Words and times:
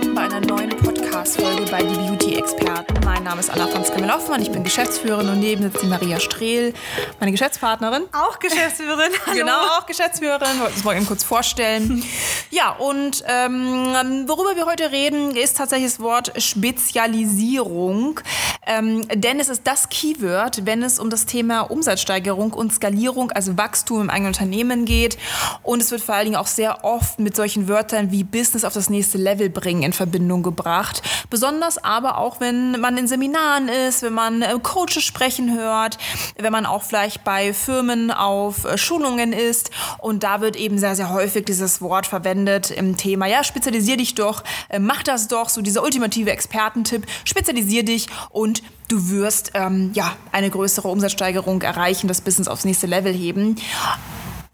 Willkommen 0.00 0.14
bei 0.14 0.34
einer 0.34 0.46
neuen 0.46 0.70
Podcast-Folge 0.70 1.70
bei 1.70 1.82
Die 1.82 1.94
Beauty-Experten. 1.94 3.04
Mein 3.04 3.22
Name 3.22 3.40
ist 3.40 3.50
Anna 3.50 3.66
Franziska 3.66 4.00
Müller-Hoffmann, 4.00 4.40
ich 4.40 4.50
bin 4.50 4.64
Geschäftsführerin 4.64 5.28
und 5.28 5.40
neben 5.40 5.62
sitzt 5.62 5.82
die 5.82 5.88
Maria 5.88 6.18
Strehl, 6.18 6.72
meine 7.18 7.32
Geschäftspartnerin. 7.32 8.04
Auch 8.12 8.38
Geschäftsführerin. 8.38 9.12
Hallo. 9.26 9.36
Genau, 9.36 9.58
auch 9.78 9.84
Geschäftsführerin. 9.84 10.58
Wollte 10.58 10.72
uns 10.72 10.84
mal 10.84 10.96
eben 10.96 11.06
kurz 11.06 11.22
vorstellen. 11.22 12.02
Ja, 12.52 12.70
und 12.70 13.22
ähm, 13.28 14.24
worüber 14.26 14.56
wir 14.56 14.66
heute 14.66 14.90
reden, 14.90 15.36
ist 15.36 15.56
tatsächlich 15.56 15.92
das 15.92 16.00
Wort 16.00 16.32
Spezialisierung. 16.42 18.18
Ähm, 18.66 19.08
denn 19.14 19.40
es 19.40 19.48
ist 19.48 19.62
das 19.64 19.88
Keyword, 19.88 20.66
wenn 20.66 20.82
es 20.82 20.98
um 20.98 21.08
das 21.10 21.26
Thema 21.26 21.62
Umsatzsteigerung 21.62 22.52
und 22.52 22.72
Skalierung, 22.72 23.32
also 23.32 23.56
Wachstum 23.56 24.02
im 24.02 24.10
eigenen 24.10 24.28
Unternehmen 24.28 24.84
geht. 24.84 25.16
Und 25.62 25.80
es 25.80 25.90
wird 25.90 26.02
vor 26.02 26.14
allen 26.14 26.26
Dingen 26.26 26.36
auch 26.36 26.46
sehr 26.46 26.84
oft 26.84 27.18
mit 27.18 27.34
solchen 27.34 27.68
Wörtern 27.68 28.10
wie 28.10 28.22
Business 28.22 28.64
auf 28.64 28.74
das 28.74 28.90
nächste 28.90 29.18
Level 29.18 29.48
bringen 29.48 29.82
in 29.82 29.92
Verbindung 29.92 30.42
gebracht. 30.42 31.02
Besonders 31.30 31.82
aber 31.82 32.18
auch, 32.18 32.40
wenn 32.40 32.78
man 32.80 32.96
in 32.96 33.08
Seminaren 33.08 33.68
ist, 33.68 34.02
wenn 34.02 34.12
man 34.12 34.42
äh, 34.42 34.58
Coaches 34.62 35.04
sprechen 35.04 35.56
hört, 35.56 35.98
wenn 36.36 36.52
man 36.52 36.66
auch 36.66 36.82
vielleicht 36.82 37.24
bei 37.24 37.52
Firmen 37.54 38.10
auf 38.10 38.64
äh, 38.64 38.76
Schulungen 38.76 39.32
ist. 39.32 39.70
Und 39.98 40.22
da 40.22 40.40
wird 40.40 40.56
eben 40.56 40.78
sehr, 40.78 40.96
sehr 40.96 41.10
häufig 41.10 41.46
dieses 41.46 41.80
Wort 41.80 42.06
verwendet 42.06 42.70
im 42.70 42.96
Thema, 42.96 43.26
ja, 43.26 43.42
spezialisier 43.42 43.96
dich 43.96 44.14
doch, 44.14 44.44
äh, 44.68 44.78
mach 44.78 45.02
das 45.02 45.28
doch, 45.28 45.48
so 45.48 45.62
dieser 45.62 45.82
ultimative 45.82 46.30
Expertentipp, 46.30 47.06
spezialisier 47.24 47.84
dich 47.84 48.06
und 48.30 48.59
du 48.88 49.10
wirst 49.10 49.52
ähm, 49.54 49.90
ja, 49.94 50.16
eine 50.32 50.50
größere 50.50 50.88
Umsatzsteigerung 50.88 51.62
erreichen, 51.62 52.08
das 52.08 52.20
Business 52.20 52.48
aufs 52.48 52.64
nächste 52.64 52.86
Level 52.86 53.12
heben. 53.12 53.56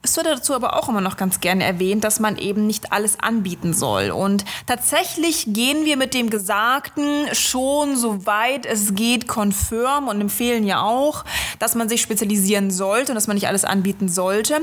Es 0.03 0.17
wird 0.17 0.27
dazu 0.27 0.55
aber 0.55 0.79
auch 0.79 0.89
immer 0.89 1.01
noch 1.01 1.17
ganz 1.17 1.41
gerne 1.41 1.65
erwähnt, 1.65 2.05
dass 2.05 2.21
man 2.21 2.37
eben 2.37 2.65
nicht 2.69 2.93
alles 2.93 3.19
anbieten 3.19 3.75
soll. 3.75 4.11
Und 4.11 4.45
tatsächlich 4.67 5.47
gehen 5.49 5.85
wir 5.85 5.97
mit 5.97 6.15
dem 6.15 6.31
Gesagten 6.31 7.27
schon 7.33 7.97
so 7.97 8.25
weit 8.25 8.67
es 8.67 8.95
geht 8.95 9.27
konfirm 9.27 10.07
und 10.07 10.21
empfehlen 10.21 10.65
ja 10.65 10.81
auch, 10.81 11.25
dass 11.59 11.75
man 11.75 11.89
sich 11.89 12.03
spezialisieren 12.03 12.71
sollte 12.71 13.11
und 13.11 13.17
dass 13.17 13.27
man 13.27 13.35
nicht 13.35 13.49
alles 13.49 13.65
anbieten 13.65 14.09
sollte. 14.09 14.61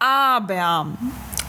Aber 0.00 0.88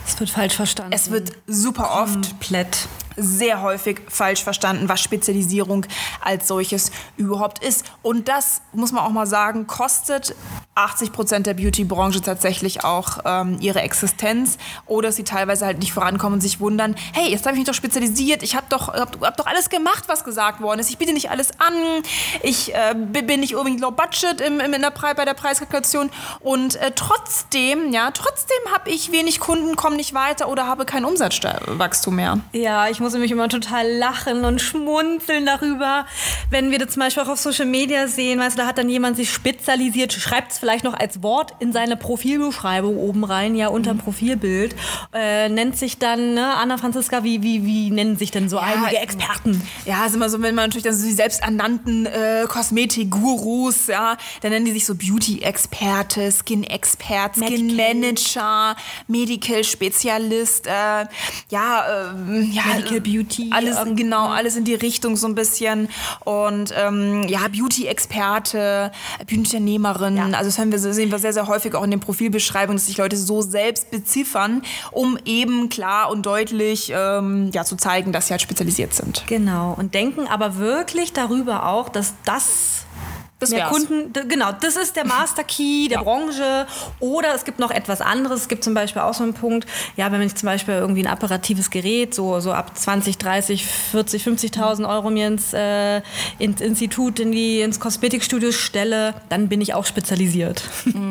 Es 0.06 0.20
wird 0.20 0.30
falsch 0.30 0.54
verstanden. 0.54 0.94
es 0.94 1.10
wird 1.10 1.32
super 1.48 2.04
oft 2.04 2.30
komplett. 2.30 2.88
Sehr 3.18 3.62
häufig 3.62 4.02
falsch 4.08 4.44
verstanden, 4.44 4.90
was 4.90 5.02
Spezialisierung 5.02 5.86
als 6.22 6.48
solches 6.48 6.92
überhaupt 7.18 7.64
ist. 7.64 7.86
Und 8.02 8.28
das, 8.28 8.62
muss 8.74 8.92
man 8.92 9.04
auch 9.04 9.12
mal 9.12 9.28
sagen, 9.28 9.68
kostet 9.68 10.36
80 10.76 11.12
Prozent 11.12 11.46
der 11.48 11.54
Beauty-Branche 11.54 12.22
tatsächlich 12.22 12.84
auch 12.84 13.20
ähm, 13.26 13.58
ihre 13.60 13.82
Existenz. 13.82 14.58
Oder 14.86 15.12
sie 15.12 15.24
teilweise 15.24 15.66
halt 15.66 15.80
nicht 15.80 15.94
vorankommen 15.94 16.36
und 16.36 16.42
sich 16.42 16.60
wundern, 16.60 16.96
hey, 17.14 17.30
jetzt 17.30 17.46
habe 17.46 17.56
ich 17.56 17.60
mich 17.60 17.68
doch 17.68 17.76
spezialisiert, 17.76 18.44
ich 18.44 18.56
habe 18.56 18.66
doch, 18.70 18.88
hab, 18.88 19.22
hab 19.22 19.38
doch 19.38 19.46
alles 19.46 19.70
gemacht, 19.70 20.06
was 20.08 20.24
gesagt 20.24 20.62
worden 20.62 20.80
ist. 20.80 20.90
Ich 20.90 20.98
biete 20.98 21.14
nicht 21.14 21.30
alles 21.30 21.52
an, 21.60 21.74
ich 22.42 22.74
äh, 22.74 22.96
bin 22.96 23.40
nicht 23.40 23.56
unbedingt 23.56 23.82
low 23.82 23.92
budget 23.92 24.42
im, 24.42 24.60
im, 24.60 24.74
in 24.74 24.82
bei 24.82 25.26
der 25.26 25.34
Preiskalkulation. 25.34 26.10
Und 26.40 26.76
äh, 26.78 26.92
trotzdem, 26.96 27.92
ja, 27.92 28.12
trotzdem 28.12 28.58
habe 28.74 28.90
ich 28.90 29.12
wenig 29.12 29.40
Kunden, 29.40 29.76
komme 29.76 29.96
nicht 29.96 30.14
weiter 30.14 30.50
oder 30.50 30.68
habe 30.68 30.86
kein 30.86 31.06
Umsatzwachstum 31.06 32.16
mehr. 32.16 32.40
Ja, 32.52 32.90
ich 32.90 33.00
muss 33.04 33.14
nämlich 33.14 33.32
immer 33.32 33.50
total 33.50 33.88
lachen 33.98 34.46
und 34.46 34.62
schmunzeln 34.62 35.46
darüber, 35.46 36.06
wenn 36.50 36.72
wir 36.72 36.80
das 36.80 36.94
zum 36.94 37.02
Beispiel 37.02 37.24
auch 37.24 37.28
auf 37.28 37.40
Social 37.40 37.66
Media 37.66 38.08
sehen. 38.08 38.40
Weißt 38.40 38.58
du, 38.58 38.62
da 38.62 38.68
hat 38.68 38.78
dann 38.78 38.90
jemand 38.90 39.18
sich 39.18 39.32
spezialisiert, 39.32 40.14
schreibt 40.14 40.54
es 40.54 40.58
vielleicht 40.58 40.84
noch 40.84 40.94
als 40.94 41.22
Wort 41.22 41.54
in 41.60 41.74
seine 41.74 41.98
Profilbeschreibung 41.98 42.98
oben 42.98 43.24
rein, 43.24 43.56
ja, 43.56 43.68
unterm 43.68 43.98
Profilbild. 43.98 44.76
Äh, 45.14 45.50
nennt 45.50 45.78
sich 45.78 46.00
dann, 46.00 46.34
ne, 46.34 46.56
Anna 46.56 46.78
Franziska, 46.78 47.24
wie, 47.24 47.44
wie, 47.44 47.66
wie 47.66 47.92
nennen 47.92 48.16
sich 48.18 48.32
denn 48.32 48.50
so 48.50 48.58
einige 48.58 48.98
Experten? 48.98 49.62
Ja, 49.86 50.06
ist 50.06 50.16
immer 50.16 50.30
so, 50.30 50.42
wenn 50.42 50.56
man 50.56 50.66
natürlich 50.66 50.86
dann 50.86 50.96
so 50.96 51.06
die 51.06 51.14
selbsternannten 51.14 52.06
äh, 52.06 52.46
Kosmetik-Gurus, 52.48 53.88
ja, 53.88 54.18
dann 54.42 54.52
nennen 54.52 54.66
die 54.66 54.72
sich 54.72 54.86
so 54.86 54.96
Beauty-Experte, 54.96 56.32
Skin-Expert, 56.32 57.36
Skin-Manager, 57.36 58.76
Medical-Spezialist, 59.08 60.68
äh, 60.68 61.06
ja, 61.50 62.12
ähm, 62.14 62.50
ja, 62.54 62.64
Medical 62.76 62.93
Beauty, 63.02 63.50
alles 63.54 63.78
ähm, 63.78 63.96
genau, 63.96 64.28
alles 64.28 64.56
in 64.56 64.64
die 64.66 64.76
Richtung 64.76 65.16
so 65.16 65.28
ein 65.28 65.36
bisschen 65.36 65.90
und 66.24 66.74
ähm, 66.78 67.28
ja, 67.28 67.40
Beauty-Experte, 67.48 68.92
Beauty-Unternehmerin, 69.20 70.18
Ja. 70.18 70.26
also 70.26 70.46
das 70.46 70.58
hören 70.58 70.72
wir, 70.72 70.80
sehen 70.80 71.12
wir 71.12 71.20
sehr, 71.20 71.34
sehr 71.34 71.48
häufig 71.48 71.76
auch 71.76 71.84
in 71.84 71.92
den 71.92 72.00
Profilbeschreibungen, 72.00 72.78
dass 72.78 72.88
sich 72.88 72.98
Leute 72.98 73.18
so 73.18 73.42
selbst 73.42 73.92
beziffern, 73.92 74.62
um 74.92 75.18
eben 75.26 75.70
klar 75.70 76.10
und 76.12 76.26
deutlich 76.26 76.92
ähm, 76.96 77.52
ja, 77.54 77.64
zu 77.66 77.76
zeigen, 77.76 78.12
dass 78.12 78.28
sie 78.28 78.32
halt 78.34 78.42
spezialisiert 78.42 78.94
sind. 78.94 79.24
Genau. 79.28 79.74
Und 79.78 79.94
denken 79.94 80.28
aber 80.28 80.58
wirklich 80.58 81.14
darüber 81.14 81.68
auch, 81.68 81.90
dass 81.90 82.14
das 82.26 82.83
Das 83.44 83.50
mehr 83.52 83.60
wär's. 83.72 83.72
Kunden, 83.88 84.14
genau, 84.30 84.52
das 84.60 84.76
ist 84.76 84.96
der 84.96 85.06
Master 85.06 85.44
Key 85.44 85.88
der 85.88 86.00
Ja. 86.00 86.04
Branche. 86.04 86.68
Oder 87.00 87.34
es 87.36 87.46
gibt 87.46 87.60
noch 87.60 87.72
etwas 87.72 88.02
anderes. 88.02 88.42
Es 88.42 88.48
gibt 88.48 88.64
zum 88.64 88.74
Beispiel 88.74 89.02
auch 89.02 89.14
so 89.14 89.24
einen 89.24 89.34
Punkt, 89.34 89.68
ja, 89.96 90.12
wenn 90.12 90.22
ich 90.22 90.36
zum 90.36 90.48
Beispiel 90.48 90.74
irgendwie 90.76 91.02
ein 91.04 91.08
apparatives 91.12 91.70
Gerät, 91.70 92.14
so, 92.14 92.40
so 92.40 92.52
ab 92.54 92.78
20, 92.78 93.18
30, 93.18 93.66
40, 93.66 94.24
50.000 94.26 94.88
Euro 94.90 95.10
mir 95.10 95.28
ins, 95.28 95.54
äh, 95.54 96.02
ins 96.40 96.62
Institut, 96.62 97.20
in 97.20 97.32
die, 97.32 97.62
ins 97.62 97.80
Kosmetikstudio 97.80 98.52
stelle, 98.52 99.14
dann 99.30 99.50
bin 99.50 99.62
ich 99.62 99.74
auch 99.74 99.86
spezialisiert. 99.86 100.64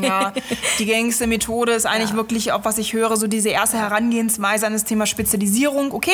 Ja, 0.03 0.33
die 0.79 0.87
gängigste 0.87 1.27
Methode 1.27 1.73
ist 1.73 1.87
eigentlich 1.87 2.15
wirklich, 2.15 2.53
auch 2.53 2.65
was 2.65 2.79
ich 2.79 2.93
höre, 2.93 3.17
so 3.17 3.27
diese 3.27 3.51
erste 3.51 3.79
Herangehensweise 3.79 4.67
an 4.67 4.73
das 4.73 4.85
Thema 4.85 5.07
Spezialisierung. 5.07 5.93
Okay, 5.93 6.11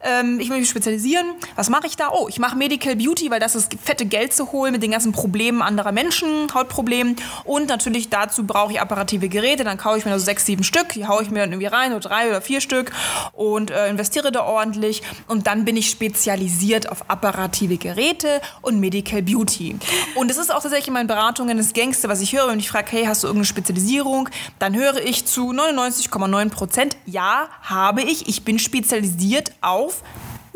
ähm, 0.00 0.38
ich 0.40 0.50
will 0.50 0.58
mich 0.58 0.68
spezialisieren. 0.68 1.26
Was 1.56 1.68
mache 1.70 1.86
ich 1.86 1.96
da? 1.96 2.10
Oh, 2.12 2.28
ich 2.28 2.38
mache 2.38 2.56
Medical 2.56 2.96
Beauty, 2.96 3.30
weil 3.30 3.40
das 3.40 3.54
ist 3.54 3.74
fette 3.82 4.06
Geld 4.06 4.32
zu 4.32 4.52
holen 4.52 4.72
mit 4.72 4.82
den 4.82 4.90
ganzen 4.90 5.12
Problemen 5.12 5.53
anderer 5.62 5.92
Menschen, 5.92 6.52
Hautproblemen. 6.54 7.16
Und 7.44 7.68
natürlich 7.68 8.10
dazu 8.10 8.44
brauche 8.44 8.72
ich 8.72 8.80
apparative 8.80 9.28
Geräte. 9.28 9.64
Dann 9.64 9.78
kaufe 9.78 9.98
ich 9.98 10.04
mir 10.04 10.12
da 10.12 10.18
so 10.18 10.24
sechs, 10.24 10.46
sieben 10.46 10.64
Stück. 10.64 10.90
Die 10.90 11.06
haue 11.06 11.22
ich 11.22 11.30
mir 11.30 11.40
dann 11.40 11.52
irgendwie 11.52 11.66
rein, 11.66 11.92
oder 11.92 12.08
drei 12.08 12.28
oder 12.28 12.40
vier 12.40 12.60
Stück 12.60 12.92
und 13.32 13.70
äh, 13.70 13.88
investiere 13.88 14.32
da 14.32 14.44
ordentlich. 14.44 15.02
Und 15.28 15.46
dann 15.46 15.64
bin 15.64 15.76
ich 15.76 15.90
spezialisiert 15.90 16.90
auf 16.90 17.08
apparative 17.08 17.76
Geräte 17.76 18.40
und 18.62 18.80
Medical 18.80 19.22
Beauty. 19.22 19.76
Und 20.14 20.30
es 20.30 20.36
ist 20.36 20.52
auch 20.52 20.62
tatsächlich 20.62 20.88
in 20.88 20.94
meinen 20.94 21.06
Beratungen 21.06 21.56
das 21.56 21.72
Gängste, 21.72 22.08
was 22.08 22.20
ich 22.20 22.32
höre, 22.32 22.48
wenn 22.48 22.58
ich 22.58 22.68
frage, 22.68 22.92
hey, 22.92 23.04
hast 23.04 23.22
du 23.22 23.26
irgendeine 23.26 23.46
Spezialisierung? 23.46 24.28
Dann 24.58 24.74
höre 24.74 24.96
ich 25.04 25.26
zu 25.26 25.50
99,9 25.50 26.50
Prozent, 26.50 26.96
ja, 27.06 27.48
habe 27.62 28.02
ich. 28.02 28.28
Ich 28.28 28.44
bin 28.44 28.58
spezialisiert 28.58 29.52
auf 29.60 30.02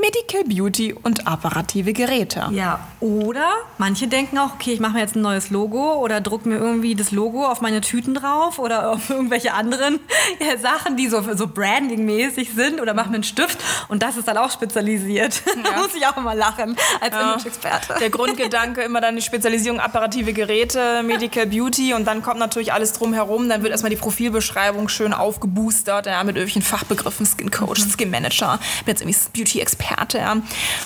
Medical 0.00 0.44
Beauty 0.44 0.92
und 0.94 1.26
apparative 1.26 1.92
Geräte. 1.92 2.46
Ja, 2.52 2.78
oder 3.00 3.50
manche 3.78 4.06
denken 4.06 4.38
auch, 4.38 4.54
okay, 4.54 4.72
ich 4.72 4.78
mache 4.78 4.92
mir 4.92 5.00
jetzt 5.00 5.16
ein 5.16 5.22
neues 5.22 5.50
Logo 5.50 5.94
oder 5.94 6.20
druck 6.20 6.46
mir 6.46 6.56
irgendwie 6.56 6.94
das 6.94 7.10
Logo 7.10 7.44
auf 7.44 7.60
meine 7.60 7.80
Tüten 7.80 8.14
drauf 8.14 8.60
oder 8.60 8.90
auf 8.92 9.10
irgendwelche 9.10 9.54
anderen 9.54 9.98
ja, 10.38 10.56
Sachen, 10.56 10.96
die 10.96 11.08
so, 11.08 11.20
so 11.34 11.48
branding-mäßig 11.48 12.54
sind 12.54 12.80
oder 12.80 12.94
mache 12.94 13.08
mir 13.08 13.16
einen 13.16 13.24
Stift 13.24 13.58
und 13.88 14.04
das 14.04 14.16
ist 14.16 14.28
dann 14.28 14.38
auch 14.38 14.52
spezialisiert. 14.52 15.42
da 15.64 15.82
muss 15.82 15.92
ich 15.96 16.06
auch 16.06 16.16
immer 16.16 16.36
lachen 16.36 16.76
als 17.00 17.14
Image-Experte. 17.16 17.96
Der 17.98 18.10
Grundgedanke 18.10 18.82
immer 18.82 19.00
dann 19.00 19.16
die 19.16 19.22
Spezialisierung 19.22 19.80
apparative 19.80 20.32
Geräte, 20.32 21.02
Medical 21.02 21.46
Beauty 21.46 21.94
und 21.94 22.04
dann 22.04 22.22
kommt 22.22 22.38
natürlich 22.38 22.72
alles 22.72 22.92
drumherum. 22.92 23.48
Dann 23.48 23.62
wird 23.62 23.72
erstmal 23.72 23.90
die 23.90 23.96
Profilbeschreibung 23.96 24.88
schön 24.88 25.12
aufgeboostert 25.12 26.06
ja, 26.06 26.22
mit 26.22 26.36
irgendwelchen 26.36 26.62
Fachbegriffen, 26.62 27.26
Skin 27.26 27.50
Coach, 27.50 27.82
Skin 27.82 28.10
Manager, 28.10 28.60
bin 28.84 28.94
jetzt 28.94 29.00
irgendwie 29.02 29.18
Beauty 29.34 29.58
Experte. 29.88 30.42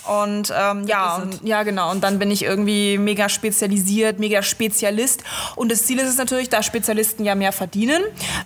Und 0.06 0.52
ähm, 0.56 0.87
ja, 0.87 1.16
und, 1.16 1.40
ja, 1.44 1.62
genau. 1.62 1.90
Und 1.90 2.02
dann 2.02 2.19
bin 2.19 2.31
ich 2.31 2.44
irgendwie 2.44 2.99
mega 2.99 3.28
spezialisiert, 3.28 4.19
mega 4.19 4.43
Spezialist. 4.43 5.22
Und 5.56 5.70
das 5.70 5.87
Ziel 5.87 5.99
ist 5.99 6.08
es 6.08 6.16
natürlich, 6.16 6.49
da 6.49 6.62
Spezialisten 6.62 7.25
ja 7.25 7.34
mehr 7.34 7.52
verdienen, 7.52 8.02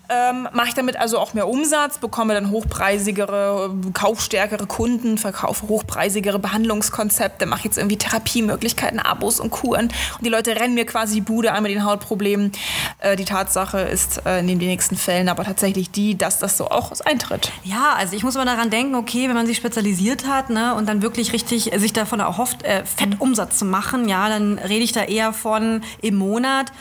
ähm, 0.08 0.48
mache 0.52 0.68
ich 0.68 0.74
damit 0.74 0.96
also 0.96 1.18
auch 1.18 1.34
mehr 1.34 1.48
Umsatz, 1.48 1.98
bekomme 1.98 2.34
dann 2.34 2.50
hochpreisigere, 2.50 3.74
kaufstärkere 3.92 4.66
Kunden, 4.66 5.18
verkaufe 5.18 5.68
hochpreisigere 5.68 6.38
Behandlungskonzepte, 6.38 7.46
mache 7.46 7.64
jetzt 7.64 7.78
irgendwie 7.78 7.98
Therapiemöglichkeiten, 7.98 8.98
Abos 8.98 9.40
und 9.40 9.50
Kuren. 9.50 9.86
Und 9.86 10.24
die 10.24 10.30
Leute 10.30 10.56
rennen 10.56 10.74
mir 10.74 10.86
quasi 10.86 11.16
die 11.16 11.20
Bude 11.20 11.52
einmal 11.52 11.70
den 11.70 11.84
Hautproblemen. 11.84 12.52
Äh, 13.00 13.16
die 13.16 13.24
Tatsache 13.24 13.80
ist 13.80 14.24
äh, 14.26 14.40
in 14.40 14.48
den 14.48 14.60
wenigsten 14.60 14.96
Fällen 14.96 15.28
aber 15.28 15.44
tatsächlich 15.44 15.90
die, 15.90 16.16
dass 16.16 16.38
das 16.38 16.56
so 16.56 16.68
auch 16.68 16.92
eintritt. 17.04 17.52
Ja, 17.64 17.94
also 17.96 18.16
ich 18.16 18.22
muss 18.22 18.34
mal 18.34 18.44
daran 18.44 18.70
denken, 18.70 18.94
okay, 18.94 19.28
wenn 19.28 19.34
man 19.34 19.46
sich 19.46 19.56
spezialisiert 19.56 20.26
hat 20.26 20.45
ne, 20.50 20.74
und 20.74 20.88
dann 20.88 21.02
wirklich 21.02 21.32
richtig 21.32 21.70
sich 21.76 21.92
davon 21.92 22.20
erhofft, 22.20 22.62
äh, 22.62 22.84
Fettumsatz 22.84 23.58
zu 23.58 23.64
machen, 23.64 24.08
ja, 24.08 24.28
dann 24.28 24.58
rede 24.58 24.84
ich 24.84 24.92
da 24.92 25.02
eher 25.02 25.32
von 25.32 25.82
im 26.02 26.16
Monat 26.16 26.72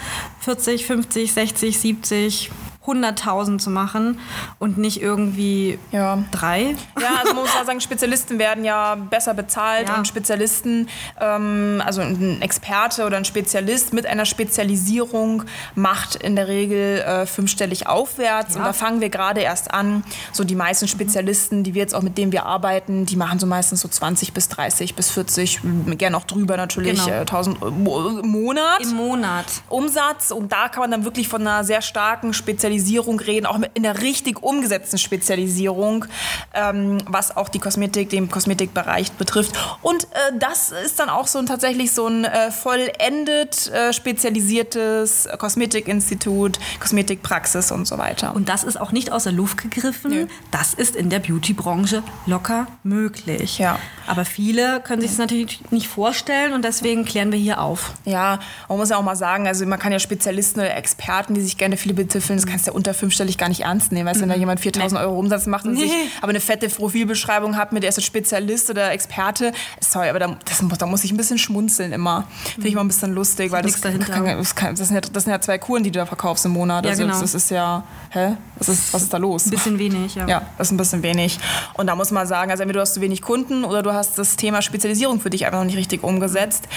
40, 0.42 0.86
50, 0.86 1.34
60, 1.34 1.80
70, 1.80 2.52
100.000 2.86 3.60
zu 3.60 3.70
machen 3.70 4.20
und 4.60 4.78
nicht 4.78 5.02
irgendwie 5.02 5.80
Ja. 5.92 6.20
drei. 6.32 6.76
Ja, 7.02 7.10
also 7.22 7.34
man 7.34 7.44
muss 7.44 7.56
auch 7.60 7.66
sagen, 7.66 7.82
Spezialisten 7.82 8.40
werden 8.40 8.64
ja 8.66 8.96
besser 8.96 9.34
bezahlt 9.34 9.90
Ja. 9.90 9.96
und 9.98 10.08
Spezialisten, 10.08 10.88
ähm, 11.20 11.82
also 11.86 12.02
ein 12.02 12.42
Experte 12.42 13.06
oder 13.06 13.18
ein 13.18 13.26
Spezialist 13.26 13.94
mit 13.94 14.06
einer 14.06 14.26
Spezialisierung 14.26 15.44
macht 15.76 16.16
in 16.16 16.36
der 16.36 16.48
Regel 16.48 17.00
äh, 17.02 17.26
fünfstellig 17.26 17.88
aufwärts 17.88 18.56
und 18.56 18.64
da 18.64 18.74
fangen 18.74 19.02
wir 19.02 19.10
gerade 19.10 19.42
erst 19.42 19.74
an. 19.74 20.04
So 20.32 20.44
die 20.44 20.56
meisten 20.56 20.88
Spezialisten, 20.88 21.64
die 21.64 21.74
wir 21.74 21.82
jetzt 21.82 21.96
auch 21.96 22.02
mit 22.02 22.18
denen 22.18 22.32
wir 22.32 22.46
arbeiten, 22.46 23.06
die 23.06 23.16
machen 23.16 23.40
so 23.40 23.48
meistens 23.48 23.82
so 23.82 23.88
20 23.88 24.34
bis 24.34 24.50
30 24.50 24.96
bis 24.96 25.12
40, 25.12 25.60
gerne 25.98 26.18
auch 26.18 26.24
drüber 26.26 26.58
natürlich, 26.58 27.04
Genau. 27.06 27.18
äh, 27.18 27.20
1000 27.22 27.62
Euro 27.62 28.20
im 28.20 28.30
Monat. 28.30 28.82
Im 28.82 28.94
Monat. 28.94 29.46
Umsatz 29.70 30.32
und 30.32 30.52
da 30.52 30.70
kann 30.70 30.82
man 30.82 30.92
dann 30.92 31.04
wirklich 31.06 31.28
von 31.28 31.42
einer 31.42 31.64
sehr 31.64 31.82
starken 31.82 32.34
Spezialisierung 32.34 32.75
reden, 33.20 33.46
auch 33.46 33.60
in 33.74 33.84
der 33.84 34.02
richtig 34.02 34.42
umgesetzten 34.44 34.98
Spezialisierung, 34.98 36.06
ähm, 36.54 36.98
was 37.08 37.36
auch 37.36 37.50
die 37.50 37.60
Kosmetik, 37.60 38.10
den 38.10 38.30
Kosmetikbereich 38.30 39.12
betrifft. 39.14 39.58
Und 39.82 40.06
äh, 40.06 40.38
das 40.40 40.72
ist 40.72 41.00
dann 41.00 41.10
auch 41.10 41.28
so 41.28 41.40
ein, 41.40 41.46
tatsächlich 41.46 41.92
so 41.92 42.08
ein 42.08 42.26
äh, 42.26 42.52
vollendet 42.52 43.72
äh, 43.72 43.94
spezialisiertes 43.94 45.28
Kosmetikinstitut, 45.38 46.60
Kosmetikpraxis 46.80 47.72
und 47.72 47.88
so 47.88 47.98
weiter. 47.98 48.36
Und 48.36 48.50
das 48.50 48.64
ist 48.64 48.80
auch 48.80 48.92
nicht 48.92 49.12
aus 49.12 49.24
der 49.24 49.34
Luft 49.34 49.62
gegriffen. 49.62 50.12
Nö. 50.12 50.28
Das 50.52 50.74
ist 50.74 50.96
in 50.96 51.10
der 51.10 51.20
Beauty-Branche 51.20 52.04
locker 52.26 52.68
möglich. 52.84 53.60
Ja. 53.60 53.80
Aber 54.08 54.26
viele 54.26 54.82
können 54.82 55.02
sich 55.02 55.12
das 55.12 55.20
natürlich 55.20 55.60
nicht 55.72 55.88
vorstellen 55.88 56.54
und 56.54 56.64
deswegen 56.64 57.06
klären 57.06 57.32
wir 57.32 57.40
hier 57.40 57.62
auf. 57.62 57.94
Ja, 58.06 58.40
man 58.70 58.78
muss 58.78 58.90
ja 58.90 58.98
auch 58.98 59.04
mal 59.04 59.16
sagen, 59.16 59.48
also 59.48 59.66
man 59.66 59.80
kann 59.80 59.92
ja 59.92 60.00
Spezialisten 60.00 60.60
oder 60.60 60.76
Experten, 60.76 61.34
die 61.34 61.42
sich 61.42 61.58
gerne 61.58 61.78
viele 61.78 61.94
betiteln, 61.94 62.38
das 62.38 62.46
kannst 62.46 62.65
du 62.68 62.72
ja 62.72 62.76
unter 62.76 62.94
fünfstellig 62.94 63.38
gar 63.38 63.50
nicht 63.50 63.62
ernst 63.62 63.92
nehmen. 63.92 64.08
Weißt 64.08 64.18
du, 64.18 64.22
wenn 64.22 64.30
da 64.30 64.36
jemand 64.36 64.60
4000 64.60 65.00
Euro 65.02 65.18
Umsatz 65.18 65.46
macht 65.46 65.66
und 65.66 65.74
Nee. 65.74 65.82
sich 65.82 65.92
aber 66.22 66.30
eine 66.30 66.40
fette 66.40 66.70
Profilbeschreibung 66.70 67.58
hat 67.58 67.72
mit 67.74 67.84
der 67.84 67.90
ist 67.90 68.04
Spezialist 68.04 68.70
oder 68.70 68.92
Experte, 68.92 69.52
sorry, 69.80 70.10
aber 70.10 70.20
da, 70.20 70.38
das, 70.46 70.62
muss- 70.62 70.78
da 70.78 70.86
muss 70.86 71.04
ich 71.04 71.12
ein 71.12 71.18
bisschen 71.18 71.38
schmunzeln 71.38 71.92
immer. 71.94 72.28
Finde 72.54 72.68
ich 72.68 72.76
mal 72.76 72.82
ein 72.82 72.88
bisschen 72.88 73.14
lustig, 73.14 73.52
weil 73.52 73.62
das, 73.64 73.82
kann, 73.82 74.00
das, 74.00 74.56
kann, 74.56 74.76
das, 74.76 74.88
sind 74.88 74.96
ja, 74.96 75.02
das 75.02 75.24
sind 75.24 75.32
ja 75.32 75.42
zwei 75.42 75.58
Kuren, 75.58 75.84
die 75.84 75.92
du 75.92 76.00
da 76.00 76.06
verkaufst 76.06 76.46
im 76.46 76.52
Monat. 76.52 76.84
Ja, 76.86 76.92
also 76.92 77.04
genau. 77.04 77.20
das 77.20 77.34
ist 77.34 77.50
ja, 77.52 77.84
hä? 78.10 78.38
Was 78.58 78.70
ist, 78.70 78.94
was 78.94 79.04
ist 79.04 79.14
da 79.14 79.18
los? 79.18 79.46
Ein 79.46 79.52
bisschen 79.52 79.80
wenig, 79.80 80.16
ja. 80.16 80.28
Ja, 80.28 80.42
das 80.58 80.68
ist 80.68 80.72
ein 80.72 80.78
bisschen 80.78 81.04
wenig. 81.04 81.40
Und 81.74 81.88
da 81.88 81.96
muss 81.96 82.12
man 82.12 82.26
sagen, 82.28 82.52
also 82.52 82.64
entweder 82.64 82.80
du 82.80 82.82
hast 82.82 82.94
zu 82.94 83.02
wenig 83.02 83.22
Kunden 83.22 83.64
oder 83.66 83.84
du 83.84 83.94
hast 83.94 84.18
das 84.18 84.36
Thema 84.38 84.62
Spezialisierung 84.62 85.20
für 85.20 85.30
dich 85.30 85.46
einfach 85.46 85.60
noch 85.60 85.66
nicht 85.66 85.78
richtig 85.78 86.04
umgesetzt. 86.04 86.68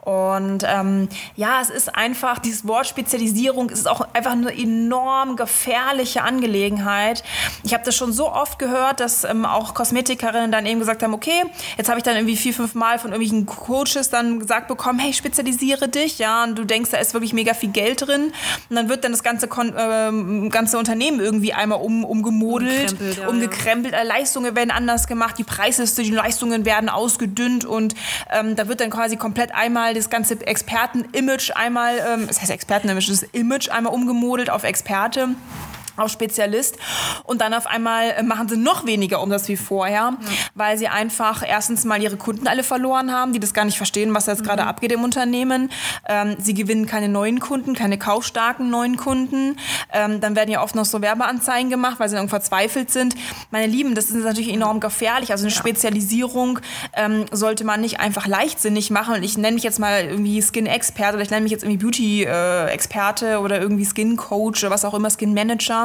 Und 0.00 0.64
ähm, 0.66 1.08
ja, 1.36 1.60
es 1.62 1.70
ist 1.70 1.94
einfach, 1.94 2.38
dieses 2.38 2.66
Wort 2.66 2.86
Spezialisierung 2.86 3.70
ist 3.70 3.88
auch 3.88 4.06
einfach 4.12 4.32
eine 4.32 4.52
enorm 4.56 5.31
gefährliche 5.36 6.22
Angelegenheit. 6.22 7.22
Ich 7.62 7.74
habe 7.74 7.84
das 7.84 7.96
schon 7.96 8.12
so 8.12 8.30
oft 8.30 8.58
gehört, 8.58 9.00
dass 9.00 9.24
ähm, 9.24 9.44
auch 9.44 9.74
Kosmetikerinnen 9.74 10.52
dann 10.52 10.66
eben 10.66 10.80
gesagt 10.80 11.02
haben, 11.02 11.14
okay, 11.14 11.44
jetzt 11.76 11.88
habe 11.88 11.98
ich 11.98 12.04
dann 12.04 12.16
irgendwie 12.16 12.36
vier, 12.36 12.54
fünf 12.54 12.74
Mal 12.74 12.98
von 12.98 13.12
irgendwelchen 13.12 13.46
Coaches 13.46 14.10
dann 14.10 14.38
gesagt 14.40 14.68
bekommen, 14.68 14.98
hey, 14.98 15.12
spezialisiere 15.12 15.88
dich, 15.88 16.18
ja, 16.18 16.44
und 16.44 16.58
du 16.58 16.64
denkst, 16.64 16.90
da 16.90 16.98
ist 16.98 17.14
wirklich 17.14 17.32
mega 17.32 17.54
viel 17.54 17.70
Geld 17.70 18.06
drin. 18.06 18.32
Und 18.68 18.76
dann 18.76 18.88
wird 18.88 19.04
dann 19.04 19.12
das 19.12 19.22
ganze, 19.22 19.48
Kon 19.48 19.74
ähm, 19.76 20.50
ganze 20.50 20.78
Unternehmen 20.78 21.20
irgendwie 21.20 21.52
einmal 21.52 21.80
um, 21.80 22.04
umgemodelt, 22.04 22.92
Umgekrempelt, 22.92 23.18
ja, 23.18 23.28
umgekrempelt, 23.28 23.94
äh, 23.94 24.04
Leistungen 24.04 24.54
werden 24.56 24.70
anders 24.70 25.06
gemacht, 25.06 25.36
die 25.38 25.44
Preisliste, 25.44 26.02
die 26.02 26.10
Leistungen 26.10 26.64
werden 26.64 26.88
ausgedünnt 26.88 27.64
und 27.64 27.94
ähm, 28.30 28.56
da 28.56 28.68
wird 28.68 28.80
dann 28.80 28.90
quasi 28.90 29.16
komplett 29.16 29.54
einmal 29.54 29.94
das 29.94 30.10
ganze 30.10 30.40
Experten-Image 30.46 31.52
einmal, 31.54 31.98
ähm, 31.98 32.26
das 32.26 32.40
heißt 32.40 32.50
Experten-Image, 32.50 33.08
das 33.10 33.22
Image 33.32 33.68
einmal 33.70 33.92
umgemodelt 33.92 34.50
auf 34.50 34.64
Experte 34.64 35.21
atem 35.22 35.36
auf 35.96 36.10
Spezialist 36.10 36.76
und 37.24 37.40
dann 37.40 37.54
auf 37.54 37.66
einmal 37.66 38.10
äh, 38.10 38.22
machen 38.22 38.48
sie 38.48 38.56
noch 38.56 38.86
weniger 38.86 39.20
Umsatz 39.20 39.48
wie 39.48 39.56
vorher, 39.56 40.14
weil 40.54 40.78
sie 40.78 40.88
einfach 40.88 41.42
erstens 41.46 41.84
mal 41.84 42.02
ihre 42.02 42.16
Kunden 42.16 42.46
alle 42.46 42.64
verloren 42.64 43.12
haben, 43.12 43.32
die 43.32 43.40
das 43.40 43.54
gar 43.54 43.64
nicht 43.64 43.76
verstehen, 43.76 44.14
was 44.14 44.26
jetzt 44.26 44.44
gerade 44.44 44.64
abgeht 44.64 44.92
im 44.92 45.04
Unternehmen. 45.04 45.70
Ähm, 46.08 46.36
sie 46.38 46.54
gewinnen 46.54 46.86
keine 46.86 47.08
neuen 47.08 47.40
Kunden, 47.40 47.74
keine 47.74 47.98
kaufstarken 47.98 48.70
neuen 48.70 48.96
Kunden. 48.96 49.56
Ähm, 49.92 50.20
dann 50.20 50.36
werden 50.36 50.50
ja 50.50 50.62
oft 50.62 50.74
noch 50.74 50.84
so 50.84 51.02
Werbeanzeigen 51.02 51.70
gemacht, 51.70 52.00
weil 52.00 52.08
sie 52.08 52.16
dann 52.16 52.28
verzweifelt 52.28 52.90
sind. 52.90 53.14
Meine 53.50 53.66
Lieben, 53.66 53.94
das 53.94 54.10
ist 54.10 54.24
natürlich 54.24 54.52
enorm 54.52 54.80
gefährlich. 54.80 55.30
Also 55.30 55.44
eine 55.44 55.52
Spezialisierung 55.52 56.60
ähm, 56.94 57.26
sollte 57.30 57.64
man 57.64 57.80
nicht 57.80 58.00
einfach 58.00 58.26
leichtsinnig 58.26 58.90
machen. 58.90 59.14
Und 59.14 59.22
ich 59.22 59.36
nenne 59.36 59.54
mich 59.54 59.62
jetzt 59.62 59.78
mal 59.78 60.04
irgendwie 60.04 60.40
Skin-Experte 60.40 61.16
oder 61.16 61.24
ich 61.24 61.30
nenne 61.30 61.42
mich 61.42 61.52
jetzt 61.52 61.64
irgendwie 61.64 61.84
Beauty-Experte 61.84 63.40
oder 63.40 63.60
irgendwie 63.60 63.84
Skin-Coach 63.84 64.62
oder 64.62 64.70
was 64.70 64.84
auch 64.84 64.94
immer, 64.94 65.10
Skin-Manager 65.10 65.81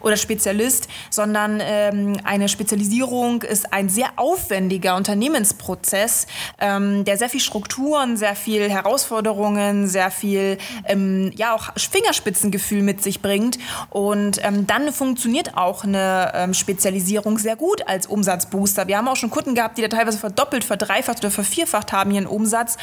oder 0.00 0.16
Spezialist, 0.16 0.88
sondern 1.10 1.60
ähm, 1.62 2.16
eine 2.24 2.48
Spezialisierung 2.48 3.42
ist 3.42 3.72
ein 3.72 3.88
sehr 3.88 4.10
aufwendiger 4.16 4.96
Unternehmensprozess, 4.96 6.26
ähm, 6.58 7.04
der 7.04 7.16
sehr 7.18 7.28
viel 7.28 7.40
Strukturen, 7.40 8.16
sehr 8.16 8.34
viel 8.34 8.70
Herausforderungen, 8.70 9.88
sehr 9.88 10.10
viel 10.10 10.58
ähm, 10.86 11.32
ja 11.34 11.54
auch 11.54 11.70
Fingerspitzengefühl 11.76 12.82
mit 12.82 13.02
sich 13.02 13.20
bringt. 13.20 13.58
Und 13.90 14.42
ähm, 14.44 14.66
dann 14.66 14.92
funktioniert 14.92 15.56
auch 15.56 15.84
eine 15.84 16.32
ähm, 16.34 16.54
Spezialisierung 16.54 17.38
sehr 17.38 17.56
gut 17.56 17.86
als 17.86 18.06
Umsatzbooster. 18.06 18.86
Wir 18.86 18.98
haben 18.98 19.08
auch 19.08 19.16
schon 19.16 19.30
Kunden 19.30 19.54
gehabt, 19.54 19.78
die 19.78 19.82
da 19.82 19.88
teilweise 19.88 20.18
verdoppelt, 20.18 20.64
verdreifacht 20.64 21.18
oder 21.18 21.30
vervierfacht 21.30 21.92
haben 21.92 22.10
ihren 22.10 22.26
Umsatz. 22.26 22.76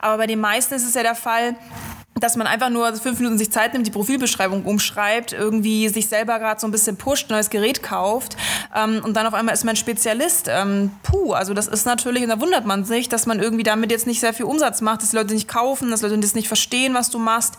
Aber 0.00 0.18
bei 0.18 0.26
den 0.26 0.40
meisten 0.40 0.74
ist 0.74 0.86
es 0.86 0.94
ja 0.94 1.02
der 1.02 1.14
Fall, 1.14 1.54
dass 2.20 2.36
man 2.36 2.46
einfach 2.46 2.70
nur 2.70 2.94
fünf 2.94 3.18
Minuten 3.18 3.38
sich 3.38 3.50
Zeit 3.52 3.72
nimmt, 3.72 3.86
die 3.86 3.90
Profilbeschreibung 3.90 4.64
umschreibt, 4.64 5.32
irgendwie 5.32 5.88
sich 5.88 6.08
selber 6.08 6.38
gerade 6.38 6.60
so 6.60 6.66
ein 6.66 6.70
bisschen 6.70 6.96
pusht, 6.96 7.30
neues 7.30 7.50
Gerät 7.50 7.82
kauft 7.82 8.36
ähm, 8.74 9.02
und 9.04 9.14
dann 9.16 9.26
auf 9.26 9.34
einmal 9.34 9.54
ist 9.54 9.64
man 9.64 9.76
Spezialist. 9.76 10.48
Ähm, 10.48 10.90
puh, 11.02 11.32
also 11.32 11.52
das 11.54 11.66
ist 11.66 11.84
natürlich, 11.84 12.22
und 12.22 12.30
da 12.30 12.40
wundert 12.40 12.64
man 12.64 12.84
sich, 12.84 13.08
dass 13.08 13.26
man 13.26 13.40
irgendwie 13.40 13.64
damit 13.64 13.90
jetzt 13.90 14.06
nicht 14.06 14.20
sehr 14.20 14.32
viel 14.32 14.46
Umsatz 14.46 14.80
macht, 14.80 15.02
dass 15.02 15.10
die 15.10 15.16
Leute 15.16 15.34
nicht 15.34 15.48
kaufen, 15.48 15.90
dass 15.90 16.02
Leute 16.02 16.18
das 16.18 16.34
nicht 16.34 16.48
verstehen, 16.48 16.94
was 16.94 17.10
du 17.10 17.18
machst, 17.18 17.58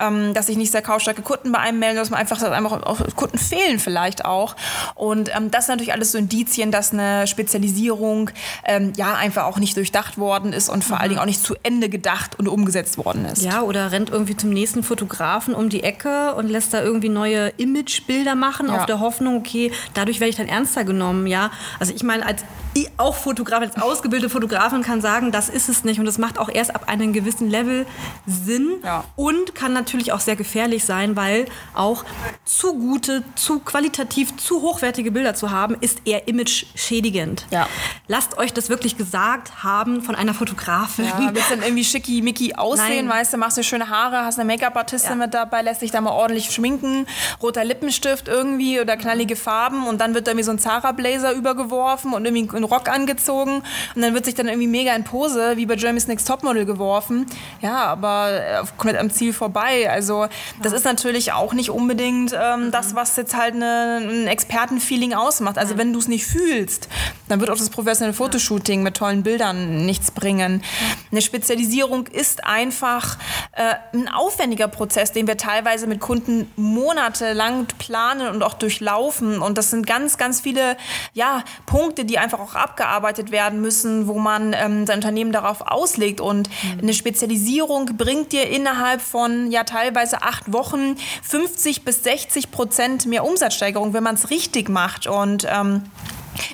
ähm, 0.00 0.32
dass 0.34 0.46
sich 0.46 0.56
nicht 0.56 0.72
sehr 0.72 0.82
kaufstarke 0.82 1.22
Kunden 1.22 1.52
bei 1.52 1.58
einem 1.58 1.78
melden, 1.78 1.96
dass 1.96 2.10
man 2.10 2.20
einfach, 2.20 2.38
dass 2.38 2.50
einfach 2.50 2.82
auch 2.82 3.00
Kunden 3.16 3.38
fehlen 3.38 3.78
vielleicht 3.78 4.24
auch. 4.24 4.56
Und 4.94 5.30
ähm, 5.36 5.50
das 5.50 5.66
sind 5.66 5.74
natürlich 5.74 5.92
alles 5.92 6.12
so 6.12 6.18
Indizien, 6.18 6.70
dass 6.70 6.92
eine 6.92 7.26
Spezialisierung 7.26 8.30
ähm, 8.64 8.92
ja 8.96 9.14
einfach 9.14 9.44
auch 9.44 9.58
nicht 9.58 9.76
durchdacht 9.76 10.16
worden 10.18 10.52
ist 10.52 10.68
und 10.68 10.84
vor 10.84 11.00
allen 11.00 11.10
Dingen 11.10 11.20
auch 11.20 11.26
nicht 11.26 11.42
zu 11.42 11.54
Ende 11.62 11.88
gedacht 11.88 12.38
und 12.38 12.48
umgesetzt 12.48 12.98
worden 12.98 13.26
ist. 13.26 13.42
Ja, 13.42 13.62
oder 13.62 13.89
rennt 13.92 14.10
irgendwie 14.10 14.36
zum 14.36 14.50
nächsten 14.50 14.82
Fotografen 14.82 15.54
um 15.54 15.68
die 15.68 15.82
Ecke 15.82 16.34
und 16.34 16.48
lässt 16.48 16.72
da 16.74 16.82
irgendwie 16.82 17.08
neue 17.08 17.48
Imagebilder 17.56 18.34
machen, 18.34 18.68
Ja. 18.68 18.76
auf 18.78 18.86
der 18.86 19.00
Hoffnung, 19.00 19.36
okay, 19.36 19.72
dadurch 19.94 20.20
werde 20.20 20.30
ich 20.30 20.36
dann 20.36 20.48
ernster 20.48 20.84
genommen, 20.84 21.26
ja. 21.26 21.50
Also 21.78 21.92
ich 21.94 22.02
meine, 22.02 22.24
als 22.26 22.44
ich 22.72 22.88
auch 22.98 23.16
Fotografin, 23.16 23.68
als 23.70 23.82
ausgebildete 23.82 24.30
Fotografin 24.30 24.82
kann 24.82 25.00
sagen, 25.00 25.32
das 25.32 25.48
ist 25.48 25.68
es 25.68 25.82
nicht 25.82 25.98
und 25.98 26.04
das 26.06 26.18
macht 26.18 26.38
auch 26.38 26.48
erst 26.48 26.72
ab 26.74 26.88
einem 26.88 27.12
gewissen 27.12 27.50
Level 27.50 27.84
Sinn 28.26 28.74
Ja. 28.84 29.02
und 29.16 29.54
kann 29.56 29.72
natürlich 29.72 30.12
auch 30.12 30.20
sehr 30.20 30.36
gefährlich 30.36 30.84
sein, 30.84 31.16
weil 31.16 31.46
auch 31.74 32.04
zu 32.44 32.74
gute, 32.74 33.24
zu 33.34 33.58
qualitativ, 33.58 34.36
zu 34.36 34.62
hochwertige 34.62 35.10
Bilder 35.10 35.34
zu 35.34 35.50
haben, 35.50 35.76
ist 35.80 36.02
eher 36.04 36.28
image-schädigend. 36.28 37.46
Ja. 37.50 37.66
Lasst 38.06 38.38
euch 38.38 38.52
das 38.52 38.68
wirklich 38.68 38.96
gesagt 38.96 39.64
haben 39.64 40.02
von 40.02 40.14
einer 40.14 40.34
Fotografin. 40.34 41.06
Ja, 41.06 41.30
willst 41.34 41.50
dann 41.50 41.62
irgendwie 41.62 41.84
schickimicki 41.84 42.54
aussehen, 42.54 43.06
Nein. 43.06 43.08
weißt 43.08 43.32
du, 43.32 43.36
machst 43.38 43.56
du 43.58 43.62
schöne 43.80 43.90
Haare, 43.90 44.24
hast 44.24 44.38
eine 44.38 44.46
Make-up-Artistin 44.52 45.12
Ja. 45.12 45.16
mit 45.16 45.34
dabei, 45.34 45.62
lässt 45.62 45.82
dich 45.82 45.90
da 45.90 46.00
mal 46.00 46.12
ordentlich 46.12 46.50
schminken, 46.50 47.06
roter 47.42 47.64
Lippenstift 47.64 48.28
irgendwie 48.28 48.80
oder 48.80 48.96
knallige 48.96 49.36
Farben 49.36 49.86
und 49.86 50.00
dann 50.00 50.14
wird 50.14 50.26
da 50.26 50.32
irgendwie 50.32 50.44
so 50.44 50.50
ein 50.52 50.58
Zara-Blazer 50.58 51.32
übergeworfen 51.32 52.12
und 52.12 52.24
irgendwie 52.24 52.56
ein 52.56 52.64
Rock 52.64 52.88
angezogen 52.88 53.62
und 53.94 54.02
dann 54.02 54.14
wird 54.14 54.24
sich 54.24 54.34
dann 54.34 54.48
irgendwie 54.48 54.66
mega 54.66 54.94
in 54.94 55.04
Pose, 55.04 55.56
wie 55.56 55.66
bei 55.66 55.74
Jeremy's 55.74 56.06
Next 56.08 56.26
Topmodel 56.28 56.66
geworfen. 56.66 57.26
Ja, 57.60 57.84
aber 57.84 58.30
äh, 58.32 58.62
komplett 58.76 59.00
am 59.00 59.10
Ziel 59.10 59.32
vorbei. 59.32 59.88
Also 59.90 60.26
das 60.62 60.72
ist 60.72 60.84
natürlich 60.84 61.32
auch 61.32 61.52
nicht 61.52 61.70
unbedingt 61.70 62.34
ähm, 62.38 62.70
das, 62.70 62.94
was 62.94 63.16
jetzt 63.16 63.36
halt 63.36 63.54
eine, 63.54 64.00
ein 64.02 64.26
Expertenfeeling 64.26 65.14
ausmacht. 65.14 65.58
Also 65.58 65.78
wenn 65.78 65.92
du 65.92 65.98
es 65.98 66.08
nicht 66.08 66.26
fühlst, 66.26 66.88
dann 67.28 67.40
wird 67.40 67.50
auch 67.50 67.56
das 67.56 67.70
professionelle 67.70 68.14
Fotoshooting 68.14 68.82
mit 68.82 68.96
tollen 68.96 69.22
Bildern 69.22 69.86
nichts 69.86 70.10
bringen. 70.10 70.62
Eine 71.10 71.22
Spezialisierung 71.22 72.06
ist 72.06 72.44
einfach 72.44 73.18
äh, 73.52 73.74
ein 73.92 74.08
aufwendiger 74.08 74.68
Prozess, 74.68 75.10
den 75.10 75.26
wir 75.26 75.36
teilweise 75.36 75.88
mit 75.88 76.00
Kunden 76.00 76.50
monatelang 76.54 77.66
planen 77.78 78.28
und 78.28 78.42
auch 78.44 78.54
durchlaufen. 78.54 79.40
Und 79.40 79.58
das 79.58 79.70
sind 79.70 79.86
ganz, 79.86 80.18
ganz 80.18 80.40
viele 80.40 80.76
ja, 81.12 81.42
Punkte, 81.66 82.04
die 82.04 82.18
einfach 82.18 82.38
auch 82.38 82.54
abgearbeitet 82.54 83.32
werden 83.32 83.60
müssen, 83.60 84.06
wo 84.06 84.18
man 84.18 84.52
ähm, 84.52 84.86
sein 84.86 84.98
Unternehmen 84.98 85.32
darauf 85.32 85.62
auslegt. 85.62 86.20
Und 86.20 86.48
mhm. 86.48 86.80
eine 86.82 86.94
Spezialisierung 86.94 87.96
bringt 87.96 88.30
dir 88.30 88.48
innerhalb 88.48 89.00
von 89.00 89.50
ja 89.50 89.64
teilweise 89.64 90.22
acht 90.22 90.52
Wochen 90.52 90.96
50 91.22 91.84
bis 91.84 92.04
60 92.04 92.52
Prozent 92.52 93.06
mehr 93.06 93.24
Umsatzsteigerung, 93.24 93.94
wenn 93.94 94.04
man 94.04 94.14
es 94.14 94.30
richtig 94.30 94.68
macht. 94.68 95.08
Und 95.08 95.44
ähm, 95.50 95.82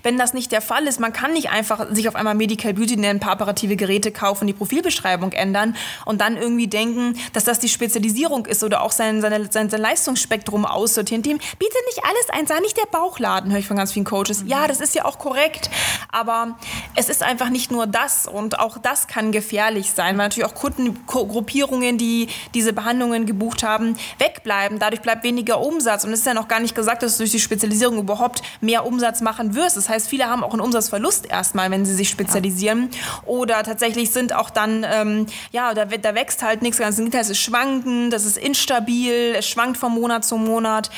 wenn 0.03 0.19
das 0.19 0.35
nicht 0.35 0.53
der 0.53 0.61
Fall 0.61 0.87
ist, 0.87 1.01
man 1.01 1.13
kann 1.13 1.33
nicht 1.33 1.51
einfach 1.51 1.87
sich 1.91 2.09
auf 2.09 2.15
einmal 2.15 2.35
Medical 2.35 2.75
Beauty 2.75 2.97
nennen, 2.97 3.17
ein 3.17 3.21
paar 3.21 3.35
operative 3.35 3.77
Geräte 3.77 4.13
kaufen, 4.13 4.47
die 4.47 4.53
Profilbeschreibung 4.53 5.33
ändern 5.33 5.77
und 6.05 6.21
dann 6.21 6.37
irgendwie 6.37 6.69
denken, 6.69 7.19
dass 7.33 7.45
das 7.45 7.59
die 7.59 7.69
Spezialisierung 7.69 8.47
ist 8.47 8.63
oder 8.65 8.83
auch 8.83 8.93
sein, 8.93 9.21
seine, 9.21 9.51
sein, 9.51 9.71
sein 9.71 9.81
Leistungsspektrum 9.81 10.65
aussortieren. 10.65 11.23
Dem 11.23 11.39
bietet 11.39 11.77
nicht 11.87 12.05
alles 12.05 12.31
ein, 12.31 12.47
sei 12.47 12.61
nicht 12.61 12.77
der 12.77 12.87
Bauchladen, 12.87 13.51
höre 13.51 13.59
ich 13.59 13.67
von 13.67 13.77
ganz 13.77 13.93
vielen 13.93 14.05
Coaches. 14.05 14.45
Ja, 14.47 14.67
das 14.67 14.81
ist 14.81 14.95
ja 14.95 15.05
auch 15.05 15.19
korrekt, 15.19 15.71
aber 16.11 16.57
es 16.95 17.09
ist 17.09 17.23
einfach 17.23 17.51
nicht 17.51 17.71
nur 17.71 17.87
das 17.87 18.27
und 18.27 18.59
auch 18.59 18.79
das 18.79 19.07
kann 19.07 19.33
gefährlich 19.33 19.93
sein, 19.93 20.19
weil 20.19 20.27
natürlich 20.27 20.49
auch 20.49 20.55
Kundengruppierungen, 20.55 21.99
die 21.99 22.29
diese 22.55 22.73
Behandlungen 22.73 23.27
gebucht 23.27 23.63
haben, 23.63 23.97
wegbleiben. 24.19 24.79
Dadurch 24.79 25.03
bleibt 25.03 25.25
weniger 25.25 25.61
Umsatz 25.61 26.05
und 26.05 26.13
es 26.13 26.21
ist 26.21 26.27
ja 26.27 26.35
noch 26.35 26.49
gar 26.49 26.61
nicht 26.61 26.75
gesagt, 26.75 27.03
dass 27.03 27.17
du 27.17 27.23
durch 27.23 27.33
die 27.33 27.41
Spezialisierung 27.41 27.99
überhaupt 27.99 28.43
mehr 28.61 28.87
Umsatz 28.87 29.21
machen 29.21 29.55
wirst. 29.55 29.76
Das 29.77 29.89
heißt, 29.89 30.09
viele 30.09 30.27
haben 30.27 30.43
auch 30.43 30.53
einen 30.53 30.61
Umsatzverlust 30.61 31.27
erstmal, 31.27 31.71
wenn 31.71 31.85
sie 31.85 31.95
sich 31.95 32.11
spezialisieren. 32.11 32.91
Ja. 32.91 33.23
Oder 33.27 33.63
tatsächlich 33.63 34.11
sind 34.11 34.33
auch 34.33 34.51
dann, 34.51 34.85
ähm, 34.89 35.27
ja, 35.53 35.75
da, 35.75 35.85
da 35.85 36.15
wächst 36.15 36.43
halt 36.43 36.63
nichts 36.63 36.79
ganz. 36.79 36.99
Es 36.99 37.31
ist 37.31 37.39
schwanken, 37.39 38.11
das 38.11 38.25
ist 38.25 38.39
instabil, 38.39 39.35
es 39.37 39.47
schwankt 39.47 39.77
von 39.77 39.93
Monat 39.93 40.25
zu 40.25 40.37
Monat. 40.37 40.91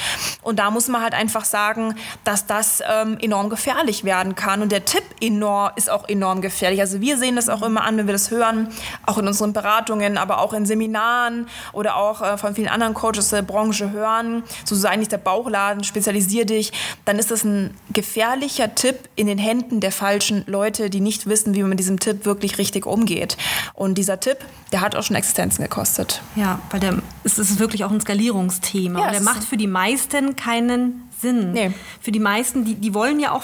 Und 0.42 0.58
da 0.58 0.70
muss 0.70 0.88
man 0.88 1.02
halt 1.02 1.14
einfach 1.14 1.44
sagen, 1.44 1.94
dass 2.24 2.46
das 2.46 2.82
ähm, 2.88 3.18
enorm 3.20 3.48
gefährlich 3.48 4.04
werden 4.04 4.34
kann. 4.34 4.62
Und 4.62 4.72
der 4.72 4.84
Tipp 4.84 5.04
enorm, 5.20 5.72
ist 5.76 5.90
auch 5.90 6.08
enorm 6.08 6.40
gefährlich. 6.40 6.80
Also 6.80 7.00
wir 7.00 7.18
sehen 7.18 7.36
das 7.36 7.48
auch 7.48 7.62
immer 7.62 7.84
an, 7.84 7.96
wenn 7.96 8.06
wir 8.06 8.12
das 8.12 8.30
hören, 8.30 8.68
auch 9.06 9.18
in 9.18 9.26
unseren 9.26 9.52
Beratungen, 9.52 10.18
aber 10.18 10.40
auch 10.40 10.52
in 10.52 10.66
Seminaren 10.66 11.48
oder 11.72 11.96
auch 11.96 12.22
äh, 12.22 12.38
von 12.38 12.54
vielen 12.54 12.68
anderen 12.68 12.94
Coaches 12.94 13.30
der 13.30 13.42
Branche 13.42 13.90
hören, 13.90 14.42
so 14.64 14.74
sei 14.74 14.96
nicht 14.96 15.12
der 15.12 15.18
Bauchladen, 15.18 15.84
spezialisier 15.84 16.44
dich, 16.44 16.72
dann 17.04 17.18
ist 17.18 17.30
das 17.30 17.44
ein 17.44 17.76
gefährlicher 17.90 18.67
Tipp 18.74 19.08
in 19.16 19.26
den 19.26 19.38
Händen 19.38 19.80
der 19.80 19.92
falschen 19.92 20.44
Leute, 20.46 20.90
die 20.90 21.00
nicht 21.00 21.26
wissen, 21.26 21.54
wie 21.54 21.60
man 21.60 21.70
mit 21.70 21.78
diesem 21.78 21.98
Tipp 22.00 22.24
wirklich 22.24 22.58
richtig 22.58 22.86
umgeht. 22.86 23.36
Und 23.74 23.96
dieser 23.98 24.20
Tipp, 24.20 24.38
der 24.72 24.80
hat 24.80 24.96
auch 24.96 25.02
schon 25.02 25.16
Existenzen 25.16 25.62
gekostet. 25.62 26.22
Ja, 26.36 26.60
weil 26.70 26.80
der, 26.80 26.98
es 27.24 27.38
ist 27.38 27.58
wirklich 27.58 27.84
auch 27.84 27.90
ein 27.90 28.00
Skalierungsthema. 28.00 29.00
Ja, 29.00 29.10
der 29.10 29.22
macht 29.22 29.44
für 29.44 29.56
die 29.56 29.66
meisten 29.66 30.36
keinen 30.36 31.08
Sinn. 31.20 31.52
Nee. 31.52 31.72
Für 32.00 32.12
die 32.12 32.20
meisten, 32.20 32.64
die, 32.64 32.74
die 32.74 32.94
wollen 32.94 33.20
ja 33.20 33.32
auch 33.32 33.42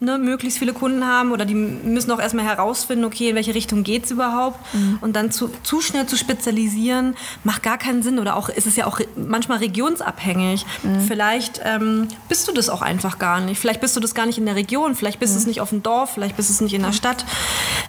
ne, 0.00 0.18
möglichst 0.18 0.58
viele 0.58 0.72
Kunden 0.72 1.06
haben 1.06 1.30
oder 1.30 1.44
die 1.44 1.54
müssen 1.54 2.10
auch 2.10 2.18
erstmal 2.18 2.46
herausfinden, 2.46 3.04
okay, 3.04 3.28
in 3.28 3.36
welche 3.36 3.54
Richtung 3.54 3.82
geht 3.82 4.06
es 4.06 4.10
überhaupt. 4.10 4.58
Mhm. 4.74 4.98
Und 5.02 5.14
dann 5.14 5.30
zu, 5.30 5.50
zu 5.62 5.80
schnell 5.82 6.06
zu 6.06 6.16
spezialisieren, 6.16 7.14
macht 7.44 7.62
gar 7.62 7.76
keinen 7.76 8.02
Sinn. 8.02 8.18
Oder 8.18 8.36
auch 8.36 8.48
ist 8.48 8.66
es 8.66 8.76
ja 8.76 8.86
auch 8.86 9.00
manchmal 9.14 9.58
regionsabhängig. 9.58 10.64
Mhm. 10.82 11.00
Vielleicht 11.02 11.60
ähm, 11.64 12.08
bist 12.28 12.48
du 12.48 12.52
das 12.52 12.70
auch 12.70 12.80
einfach 12.80 13.18
gar 13.18 13.40
nicht. 13.40 13.60
Vielleicht 13.60 13.80
bist 13.80 13.94
du 13.94 14.00
das 14.00 14.14
gar 14.14 14.26
nicht 14.26 14.38
in 14.38 14.46
der 14.46 14.56
Region, 14.56 14.94
vielleicht 14.94 15.20
bist 15.20 15.34
du 15.34 15.36
mhm. 15.36 15.40
es 15.42 15.46
nicht 15.46 15.60
auf 15.60 15.68
dem 15.68 15.82
Dorf, 15.82 16.14
vielleicht 16.14 16.36
bist 16.36 16.48
du 16.48 16.54
es 16.54 16.60
nicht 16.62 16.74
in 16.74 16.80
der 16.80 16.90
mhm. 16.90 16.94
Stadt. 16.94 17.24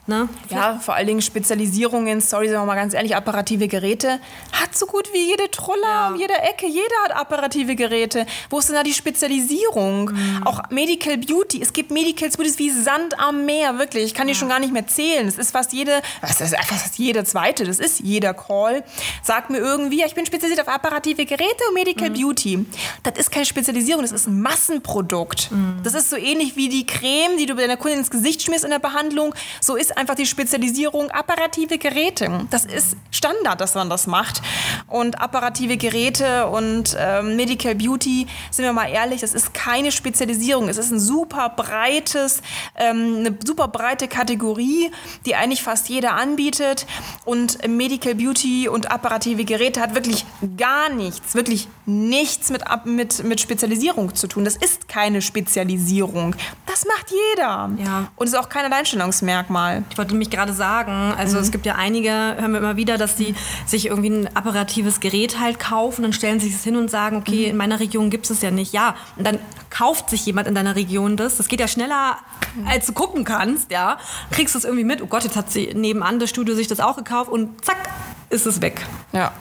Ne? 0.07 0.27
Ja, 0.49 0.79
vor 0.79 0.95
allen 0.95 1.07
Dingen 1.07 1.21
Spezialisierungen, 1.21 2.19
sorry, 2.19 2.49
sagen 2.49 2.63
wir 2.63 2.65
mal 2.65 2.75
ganz 2.75 2.93
ehrlich, 2.93 3.15
apparative 3.15 3.67
Geräte 3.67 4.19
hat 4.51 4.75
so 4.75 4.85
gut 4.85 5.13
wie 5.13 5.29
jede 5.29 5.49
Troller 5.49 5.81
ja. 5.83 6.09
um 6.09 6.15
jeder 6.17 6.43
Ecke. 6.43 6.67
Jeder 6.67 6.95
hat 7.05 7.15
apparative 7.15 7.75
Geräte. 7.75 8.25
Wo 8.49 8.59
ist 8.59 8.67
denn 8.67 8.75
da 8.75 8.83
die 8.83 8.93
Spezialisierung? 8.93 10.11
Mhm. 10.11 10.43
Auch 10.45 10.69
Medical 10.69 11.17
Beauty. 11.17 11.61
Es 11.61 11.71
gibt 11.71 11.91
Medical 11.91 12.00
Medicals 12.01 12.35
Food 12.35 12.47
ist 12.47 12.57
wie 12.57 12.71
Sand 12.71 13.19
am 13.19 13.45
Meer, 13.45 13.77
wirklich. 13.77 14.05
Ich 14.05 14.13
kann 14.15 14.27
die 14.27 14.33
schon 14.33 14.49
gar 14.49 14.59
nicht 14.59 14.73
mehr 14.73 14.87
zählen. 14.87 15.27
Es 15.27 15.37
ist 15.37 15.51
fast 15.51 15.71
jede, 15.71 16.01
was 16.21 16.41
ist 16.41 16.55
fast 16.55 16.97
jede 16.97 17.23
zweite, 17.25 17.63
das 17.63 17.79
ist 17.79 17.99
jeder 17.99 18.33
Call, 18.33 18.83
sagt 19.21 19.51
mir 19.51 19.59
irgendwie, 19.59 20.03
ich 20.03 20.15
bin 20.15 20.25
spezialisiert 20.25 20.67
auf 20.67 20.73
apparative 20.73 21.25
Geräte 21.25 21.63
und 21.69 21.75
Medical 21.75 22.09
mhm. 22.09 22.13
Beauty. 22.13 22.65
Das 23.03 23.17
ist 23.17 23.31
keine 23.31 23.45
Spezialisierung, 23.45 24.01
das 24.01 24.11
ist 24.11 24.27
ein 24.27 24.41
Massenprodukt. 24.41 25.51
Mhm. 25.51 25.81
Das 25.83 25.93
ist 25.93 26.09
so 26.09 26.15
ähnlich 26.15 26.55
wie 26.55 26.69
die 26.69 26.87
Creme, 26.87 27.37
die 27.37 27.45
du 27.45 27.53
deiner 27.53 27.77
Kundin 27.77 27.99
ins 27.99 28.09
Gesicht 28.09 28.41
schmierst 28.41 28.63
in 28.63 28.71
der 28.71 28.79
Behandlung. 28.79 29.35
So 29.59 29.75
ist 29.75 29.95
einfach 29.95 30.15
die 30.15 30.25
Spezialisierung 30.25 31.11
apparative 31.11 31.77
Geräte. 31.77 32.47
Das 32.49 32.65
ist 32.65 32.95
Standard, 33.11 33.61
dass 33.61 33.75
man 33.75 33.89
das 33.89 34.07
macht. 34.07 34.41
Und 34.87 35.21
apparative 35.21 35.77
Geräte 35.77 36.47
und 36.47 36.97
ähm, 36.99 37.35
Medical 37.35 37.75
Beauty, 37.75 38.25
sind 38.49 38.65
wir 38.65 38.73
mal 38.73 38.89
ehrlich, 38.89 39.21
das 39.21 39.33
ist 39.35 39.53
keine 39.53 39.91
Spezialisierung. 39.91 40.67
Es 40.67 40.77
ist 40.77 40.91
ein 40.91 40.99
super 40.99 41.49
breit 41.49 41.90
breites, 41.91 42.41
ähm, 42.75 43.17
eine 43.19 43.37
super 43.45 43.67
breite 43.67 44.07
Kategorie, 44.07 44.91
die 45.25 45.35
eigentlich 45.35 45.61
fast 45.63 45.89
jeder 45.89 46.13
anbietet. 46.13 46.85
Und 47.25 47.67
Medical 47.67 48.15
Beauty 48.15 48.67
und 48.69 48.91
apparative 48.91 49.45
Geräte 49.45 49.81
hat 49.81 49.95
wirklich 49.95 50.25
gar 50.57 50.89
nichts, 50.89 51.35
wirklich 51.35 51.67
nichts 51.85 52.49
mit, 52.49 52.63
mit, 52.85 53.23
mit 53.23 53.41
Spezialisierung 53.41 54.13
zu 54.15 54.27
tun. 54.27 54.45
Das 54.45 54.55
ist 54.55 54.87
keine 54.87 55.21
Spezialisierung. 55.21 56.35
Das 56.65 56.85
macht 56.85 57.11
jeder. 57.11 57.69
Ja. 57.77 58.11
Und 58.15 58.27
ist 58.27 58.37
auch 58.37 58.49
kein 58.49 58.65
Alleinstellungsmerkmal. 58.65 59.83
Ich 59.89 59.97
wollte 59.97 60.15
mich 60.15 60.29
gerade 60.29 60.53
sagen, 60.53 61.13
also 61.17 61.37
mhm. 61.37 61.43
es 61.43 61.51
gibt 61.51 61.65
ja 61.65 61.75
einige, 61.75 62.11
hören 62.11 62.51
wir 62.51 62.59
immer 62.59 62.75
wieder, 62.75 62.97
dass 62.97 63.15
die 63.15 63.35
sich 63.65 63.87
irgendwie 63.87 64.09
ein 64.09 64.35
apparatives 64.35 64.99
Gerät 64.99 65.39
halt 65.39 65.59
kaufen, 65.59 66.03
dann 66.03 66.13
stellen 66.13 66.39
sie 66.39 66.49
es 66.49 66.63
hin 66.63 66.75
und 66.75 66.89
sagen, 66.89 67.17
okay, 67.17 67.45
mhm. 67.45 67.51
in 67.51 67.57
meiner 67.57 67.79
Region 67.79 68.09
gibt 68.09 68.29
es 68.29 68.41
ja 68.41 68.51
nicht. 68.51 68.73
Ja, 68.73 68.95
und 69.17 69.25
dann 69.25 69.39
kauft 69.69 70.09
sich 70.09 70.25
jemand 70.25 70.47
in 70.47 70.55
deiner 70.55 70.75
Region 70.75 71.17
das. 71.17 71.37
Das 71.37 71.47
geht 71.47 71.59
ja 71.59 71.67
schneller, 71.67 72.17
als 72.65 72.85
du 72.85 72.93
gucken 72.93 73.23
kannst, 73.23 73.71
ja. 73.71 73.97
Kriegst 74.29 74.53
du 74.53 74.59
es 74.59 74.65
irgendwie 74.65 74.83
mit, 74.83 75.01
oh 75.01 75.07
Gott, 75.07 75.23
jetzt 75.23 75.35
hat 75.35 75.51
sie 75.51 75.73
nebenan 75.73 76.19
das 76.19 76.29
Studio 76.29 76.55
sich 76.55 76.67
das 76.67 76.79
auch 76.79 76.95
gekauft 76.95 77.31
und 77.31 77.63
zack, 77.65 77.89
ist 78.29 78.45
es 78.45 78.61
weg. 78.61 78.85
Ja. 79.13 79.31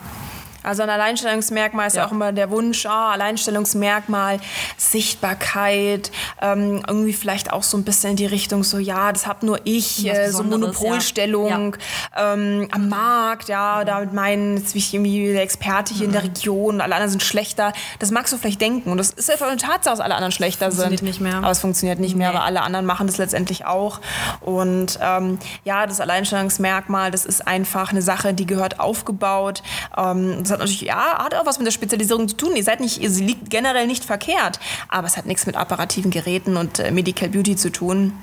Also 0.63 0.83
ein 0.83 0.91
Alleinstellungsmerkmal 0.91 1.87
ist 1.87 1.97
ja, 1.97 2.07
auch 2.07 2.13
immer 2.13 2.33
der 2.33 2.51
Wunsch, 2.51 2.87
ah, 2.87 3.13
Alleinstellungsmerkmal, 3.13 4.41
Sichtbarkeit, 4.77 6.11
ähm, 6.43 6.83
irgendwie 6.87 7.13
vielleicht 7.13 7.53
auch 7.53 7.63
so 7.63 7.77
ein 7.77 7.85
bisschen 7.85 8.11
in 8.11 8.17
die 8.17 8.27
Richtung 8.27 8.65
so, 8.65 8.79
ja, 8.79 9.13
das 9.13 9.27
hab 9.27 9.43
nur 9.43 9.61
ich, 9.65 10.07
äh, 10.07 10.31
so 10.31 10.43
Monopolstellung 10.43 11.77
ja. 12.15 12.35
ähm, 12.35 12.69
am 12.71 12.89
Markt, 12.89 13.49
ja, 13.49 13.85
damit 13.85 14.13
meinen, 14.13 14.59
jetzt 14.59 14.73
bin 14.73 14.79
ich 14.79 14.95
irgendwie 14.95 15.33
der 15.33 15.43
Experte 15.43 15.95
hier 15.95 16.09
mhm. 16.09 16.15
in 16.15 16.21
der 16.21 16.23
mhm. 16.23 16.29
Region, 16.29 16.81
alle 16.81 16.95
anderen 16.95 17.11
sind 17.11 17.23
schlechter. 17.23 17.73
Das 17.99 18.11
magst 18.11 18.33
du 18.33 18.37
vielleicht 18.37 18.61
denken 18.61 18.91
und 18.91 18.99
das 18.99 19.11
ist 19.11 19.31
einfach 19.31 19.49
eine 19.49 19.57
Tatsache, 19.57 19.97
dass 19.97 20.01
alle 20.01 20.15
anderen 20.15 20.33
schlechter 20.33 20.71
sind. 20.71 21.03
Nicht 21.03 21.21
mehr. 21.21 21.37
Aber 21.37 21.51
es 21.51 21.61
funktioniert 21.61 21.99
nicht 21.99 22.15
nee. 22.15 22.25
mehr, 22.25 22.35
weil 22.35 22.41
alle 22.41 22.63
anderen 22.63 22.87
machen 22.87 23.07
das 23.07 23.19
letztendlich 23.19 23.65
auch. 23.65 24.01
Und 24.41 24.99
ähm, 25.03 25.39
ja, 25.65 25.87
das 25.87 26.01
Alleinstellungsmerkmal, 26.01 27.11
das 27.11 27.25
ist 27.25 27.47
einfach 27.47 27.91
eine 27.91 28.03
Sache, 28.03 28.35
die 28.35 28.47
gehört 28.47 28.81
aufgebaut. 28.81 29.63
Ähm, 29.97 30.45
das 30.51 30.59
hat 30.59 30.67
natürlich, 30.67 30.83
ja, 30.83 31.19
hat 31.25 31.35
auch 31.35 31.47
was 31.47 31.59
mit 31.59 31.67
der 31.67 31.73
Spezialisierung 31.73 32.29
zu 32.29 32.37
tun. 32.37 32.57
Ihr 32.57 32.65
seid 32.65 32.81
nicht, 32.81 33.01
ihr 33.01 33.09
liegt 33.09 33.51
generell 33.51 33.87
nicht 33.87 34.05
verkehrt, 34.05 34.59
aber 34.89 35.07
es 35.07 35.17
hat 35.17 35.27
nichts 35.27 35.47
mit 35.47 35.57
apparativen 35.57 36.11
Geräten 36.11 36.57
und 36.57 36.79
äh, 36.79 36.91
Medical 36.91 37.29
Beauty 37.29 37.57
zu 37.57 37.71
tun 37.71 38.15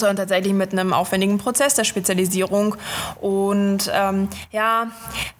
sondern 0.00 0.16
tatsächlich 0.16 0.52
mit 0.52 0.72
einem 0.72 0.92
aufwendigen 0.92 1.38
Prozess 1.38 1.74
der 1.74 1.84
Spezialisierung. 1.84 2.76
Und 3.20 3.90
ähm, 3.92 4.28
ja, 4.52 4.88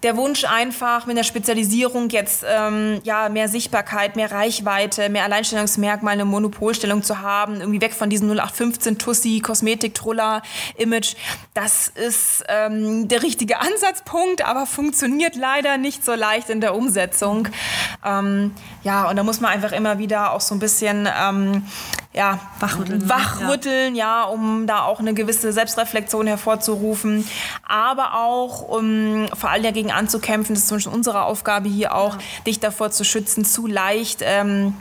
der 0.03 0.17
Wunsch 0.17 0.45
einfach 0.45 1.05
mit 1.05 1.17
der 1.17 1.23
Spezialisierung 1.23 2.09
jetzt 2.09 2.45
ähm, 2.47 3.01
ja, 3.03 3.29
mehr 3.29 3.49
Sichtbarkeit, 3.49 4.15
mehr 4.15 4.31
Reichweite, 4.31 5.09
mehr 5.09 5.23
Alleinstellungsmerkmal, 5.23 6.13
eine 6.13 6.25
Monopolstellung 6.25 7.03
zu 7.03 7.19
haben, 7.19 7.59
irgendwie 7.59 7.81
weg 7.81 7.93
von 7.93 8.09
diesem 8.09 8.29
0815 8.29 8.97
Tussi, 8.97 9.41
Kosmetik, 9.43 9.95
Troller, 9.95 10.41
Image, 10.77 11.15
das 11.53 11.87
ist 11.87 12.43
ähm, 12.47 13.07
der 13.07 13.23
richtige 13.23 13.59
Ansatzpunkt, 13.59 14.45
aber 14.45 14.65
funktioniert 14.65 15.35
leider 15.35 15.77
nicht 15.77 16.05
so 16.05 16.13
leicht 16.13 16.49
in 16.49 16.61
der 16.61 16.75
Umsetzung. 16.75 17.47
Ähm, 18.05 18.53
ja, 18.83 19.09
und 19.09 19.15
da 19.15 19.23
muss 19.23 19.41
man 19.41 19.51
einfach 19.51 19.71
immer 19.71 19.97
wieder 19.97 20.33
auch 20.33 20.41
so 20.41 20.55
ein 20.55 20.59
bisschen 20.59 21.07
ähm, 21.21 21.65
ja, 22.13 22.39
wachrütteln, 22.59 23.07
wachrütteln 23.09 23.95
ja. 23.95 24.21
ja. 24.21 24.23
um 24.23 24.67
da 24.67 24.83
auch 24.83 24.99
eine 24.99 25.13
gewisse 25.13 25.51
Selbstreflexion 25.51 26.27
hervorzurufen, 26.27 27.27
aber 27.67 28.15
auch 28.15 28.61
um 28.61 29.27
vor 29.37 29.49
allem 29.49 29.63
dagegen 29.63 29.91
anzukämpfen, 29.91 30.55
das 30.55 30.63
ist 30.63 30.69
zum 30.69 30.77
Beispiel 30.77 30.93
unsere 30.93 31.23
Aufgabe 31.23 31.69
hier 31.69 31.93
auch, 31.93 32.15
ja. 32.15 32.21
dich 32.47 32.59
davor 32.59 32.91
zu 32.91 33.03
schützen, 33.03 33.45
zu 33.45 33.67
leicht 33.67 34.19
ähm, 34.23 34.73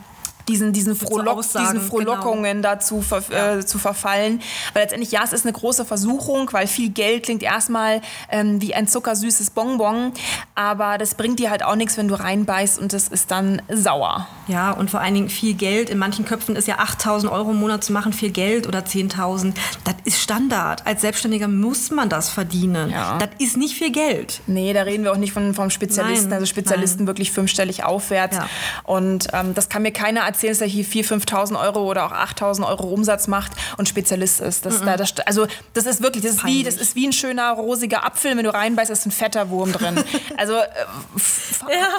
diesen, 0.48 0.72
diesen, 0.72 0.96
Frohlock, 0.96 1.38
Aussagen, 1.38 1.74
diesen 1.74 1.88
Frohlockungen 1.88 2.62
genau. 2.62 2.68
dazu 2.68 3.02
ver, 3.02 3.22
äh, 3.30 3.64
zu 3.64 3.78
verfallen. 3.78 4.40
Weil 4.72 4.82
letztendlich, 4.82 5.12
ja, 5.12 5.20
es 5.24 5.32
ist 5.32 5.44
eine 5.44 5.52
große 5.52 5.84
Versuchung, 5.84 6.48
weil 6.52 6.66
viel 6.66 6.90
Geld 6.90 7.24
klingt 7.24 7.42
erstmal 7.42 8.00
ähm, 8.30 8.60
wie 8.60 8.74
ein 8.74 8.88
zuckersüßes 8.88 9.50
Bonbon, 9.50 10.12
aber 10.54 10.98
das 10.98 11.14
bringt 11.14 11.38
dir 11.38 11.50
halt 11.50 11.62
auch 11.62 11.76
nichts, 11.76 11.96
wenn 11.96 12.08
du 12.08 12.14
reinbeißt 12.14 12.78
und 12.78 12.92
das 12.92 13.08
ist 13.08 13.30
dann 13.30 13.62
sauer. 13.68 14.26
Ja, 14.46 14.72
und 14.72 14.90
vor 14.90 15.00
allen 15.00 15.14
Dingen 15.14 15.28
viel 15.28 15.54
Geld. 15.54 15.90
In 15.90 15.98
manchen 15.98 16.24
Köpfen 16.24 16.56
ist 16.56 16.66
ja 16.66 16.78
8000 16.78 17.30
Euro 17.30 17.50
im 17.50 17.60
Monat 17.60 17.84
zu 17.84 17.92
machen 17.92 18.12
viel 18.12 18.30
Geld 18.30 18.66
oder 18.66 18.80
10.000. 18.80 19.54
Das 19.84 19.94
ist 20.04 20.20
Standard. 20.20 20.86
Als 20.86 21.02
Selbstständiger 21.02 21.48
muss 21.48 21.90
man 21.90 22.08
das 22.08 22.28
verdienen. 22.28 22.90
Ja. 22.90 23.18
Das 23.18 23.28
ist 23.38 23.56
nicht 23.56 23.74
viel 23.74 23.92
Geld. 23.92 24.40
Nee, 24.46 24.72
da 24.72 24.82
reden 24.82 25.04
wir 25.04 25.12
auch 25.12 25.16
nicht 25.16 25.32
von, 25.32 25.54
vom 25.54 25.70
Spezialisten. 25.70 26.28
Nein, 26.28 26.34
also 26.34 26.46
Spezialisten 26.46 27.06
wirklich 27.06 27.30
fünfstellig 27.30 27.84
aufwärts. 27.84 28.36
Ja. 28.36 28.48
Und 28.84 29.28
ähm, 29.32 29.54
das 29.54 29.68
kann 29.68 29.82
mir 29.82 29.92
keiner 29.92 30.24
erzählen, 30.38 30.52
dass 30.52 30.60
er 30.60 30.66
hier 30.68 30.84
4.000, 30.84 31.26
5.000 31.26 31.60
Euro 31.60 31.84
oder 31.84 32.06
auch 32.06 32.12
8.000 32.12 32.66
Euro 32.66 32.88
Umsatz 32.88 33.26
macht 33.26 33.52
und 33.76 33.88
Spezialist 33.88 34.40
ist. 34.40 34.64
Das, 34.64 34.80
da, 34.82 34.96
das, 34.96 35.14
also 35.26 35.46
das 35.74 35.86
ist 35.86 36.02
wirklich, 36.02 36.22
das 36.24 36.34
ist, 36.34 36.44
wie, 36.44 36.62
das 36.62 36.76
ist 36.76 36.94
wie 36.94 37.06
ein 37.06 37.12
schöner 37.12 37.50
rosiger 37.52 38.04
Apfel. 38.04 38.36
Wenn 38.36 38.44
du 38.44 38.54
reinbeißt, 38.54 38.90
ist 38.90 39.06
ein 39.06 39.10
fetter 39.10 39.50
Wurm 39.50 39.72
drin. 39.72 40.02
Also 40.36 40.54
äh, 40.54 40.64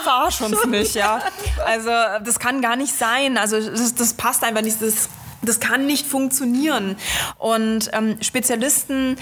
verarsch 0.03 0.41
uns 0.41 0.65
nicht, 0.65 0.95
ja. 0.95 1.21
Also 1.65 1.89
das 2.23 2.39
kann 2.39 2.61
gar 2.61 2.75
nicht 2.75 2.93
sein. 2.93 3.37
Also 3.37 3.59
das, 3.59 3.93
das 3.95 4.13
passt 4.13 4.43
einfach 4.43 4.61
nicht. 4.61 4.81
Das, 4.81 5.09
das 5.41 5.59
kann 5.59 5.85
nicht 5.85 6.05
funktionieren. 6.05 6.95
Und 7.37 7.89
ähm, 7.93 8.17
Spezialisten 8.21 9.17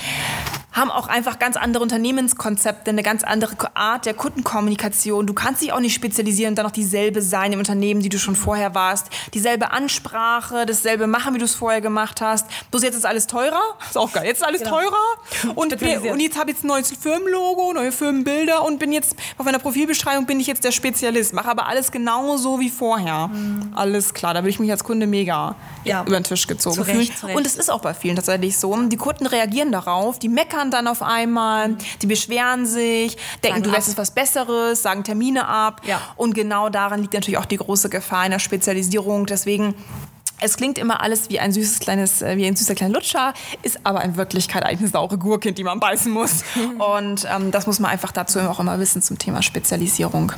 haben 0.73 0.91
auch 0.91 1.07
einfach 1.07 1.39
ganz 1.39 1.55
andere 1.57 1.81
Unternehmenskonzepte, 1.81 2.91
eine 2.91 3.01
ganz 3.01 3.23
andere 3.23 3.55
Art 3.75 4.05
der 4.05 4.13
Kundenkommunikation. 4.13 5.25
Du 5.25 5.33
kannst 5.33 5.61
dich 5.61 5.71
auch 5.73 5.79
nicht 5.79 5.93
spezialisieren 5.95 6.51
und 6.51 6.55
dann 6.55 6.65
noch 6.65 6.71
dieselbe 6.71 7.21
sein 7.21 7.51
im 7.53 7.59
Unternehmen, 7.59 8.01
die 8.01 8.09
du 8.09 8.19
schon 8.19 8.35
vorher 8.35 8.75
warst. 8.75 9.07
Dieselbe 9.33 9.71
Ansprache, 9.71 10.65
dasselbe 10.67 11.07
machen, 11.07 11.33
wie 11.33 11.39
du 11.39 11.45
es 11.45 11.55
vorher 11.55 11.81
gemacht 11.81 12.21
hast. 12.21 12.45
Bloß 12.69 12.83
jetzt 12.83 12.95
ist 12.95 13.05
alles 13.05 13.25
teurer. 13.27 13.59
Ist 13.87 13.97
auch 13.97 14.11
geil. 14.11 14.25
Jetzt 14.25 14.37
ist 14.41 14.43
alles 14.45 14.61
Genau. 14.61 14.71
teurer. 14.79 15.53
Und, 15.55 15.73
und 15.73 16.19
jetzt 16.19 16.37
habe 16.37 16.51
ich 16.51 16.57
jetzt 16.57 16.63
ein 16.63 16.67
neues 16.67 16.91
Firmenlogo, 16.91 17.73
neue 17.73 17.91
Firmenbilder 17.91 18.63
und 18.65 18.79
bin 18.79 18.91
jetzt 18.91 19.15
auf 19.37 19.45
meiner 19.45 19.59
Profilbeschreibung 19.59 20.25
bin 20.25 20.39
ich 20.39 20.47
jetzt 20.47 20.63
der 20.63 20.71
Spezialist. 20.71 21.33
Mache 21.33 21.49
aber 21.49 21.67
alles 21.67 21.91
genauso 21.91 22.59
wie 22.59 22.69
vorher. 22.69 23.29
Alles 23.75 24.13
klar, 24.13 24.33
da 24.33 24.41
würde 24.41 24.49
ich 24.49 24.59
mich 24.59 24.71
als 24.71 24.83
Kunde 24.83 25.07
mega 25.07 25.55
Ja. 25.83 26.01
über 26.05 26.19
den 26.19 26.23
Tisch 26.23 26.47
gezogen 26.47 26.83
fühlen. 26.83 27.09
Und 27.35 27.45
es 27.45 27.55
ist 27.55 27.69
auch 27.71 27.81
bei 27.81 27.93
vielen 27.93 28.15
tatsächlich 28.15 28.57
so. 28.57 28.75
Die 28.87 28.97
Kunden 28.97 29.25
reagieren 29.27 29.71
darauf, 29.71 30.19
die 30.19 30.29
meckern 30.29 30.66
dann 30.71 30.87
auf 30.87 31.01
einmal, 31.01 31.75
die 32.01 32.07
beschweren 32.07 32.65
sich, 32.65 33.17
denken, 33.43 33.59
Sagen 33.59 33.63
du 33.63 33.71
wärst 33.71 33.97
was 33.97 34.11
Besseres, 34.11 34.81
sagen 34.81 35.03
Termine 35.03 35.47
ab. 35.47 35.81
Ja. 35.85 36.01
Und 36.15 36.33
genau 36.33 36.69
daran 36.69 37.01
liegt 37.01 37.13
natürlich 37.13 37.37
auch 37.37 37.45
die 37.45 37.57
große 37.57 37.89
Gefahr 37.89 38.25
in 38.25 38.31
der 38.31 38.39
Spezialisierung. 38.39 39.25
Deswegen 39.25 39.75
es 40.39 40.55
klingt 40.57 40.77
immer 40.77 41.01
alles 41.01 41.29
wie 41.29 41.39
ein 41.39 41.51
süßes 41.51 41.79
kleines, 41.79 42.21
äh, 42.21 42.37
wie 42.37 42.45
ein 42.45 42.55
süßer 42.55 42.75
kleiner 42.75 42.93
Lutscher, 42.93 43.33
ist 43.63 43.79
aber 43.83 44.03
in 44.03 44.17
Wirklichkeit 44.17 44.63
eigentlich 44.63 44.79
eine 44.79 44.89
saure 44.89 45.17
Gurke, 45.17 45.51
die 45.51 45.63
man 45.63 45.79
beißen 45.79 46.11
muss. 46.11 46.43
Und 46.77 47.27
ähm, 47.29 47.51
das 47.51 47.65
muss 47.65 47.79
man 47.79 47.91
einfach 47.91 48.11
dazu 48.11 48.39
auch 48.39 48.59
immer 48.59 48.79
wissen 48.79 49.01
zum 49.01 49.17
Thema 49.17 49.41
Spezialisierung. 49.41 50.31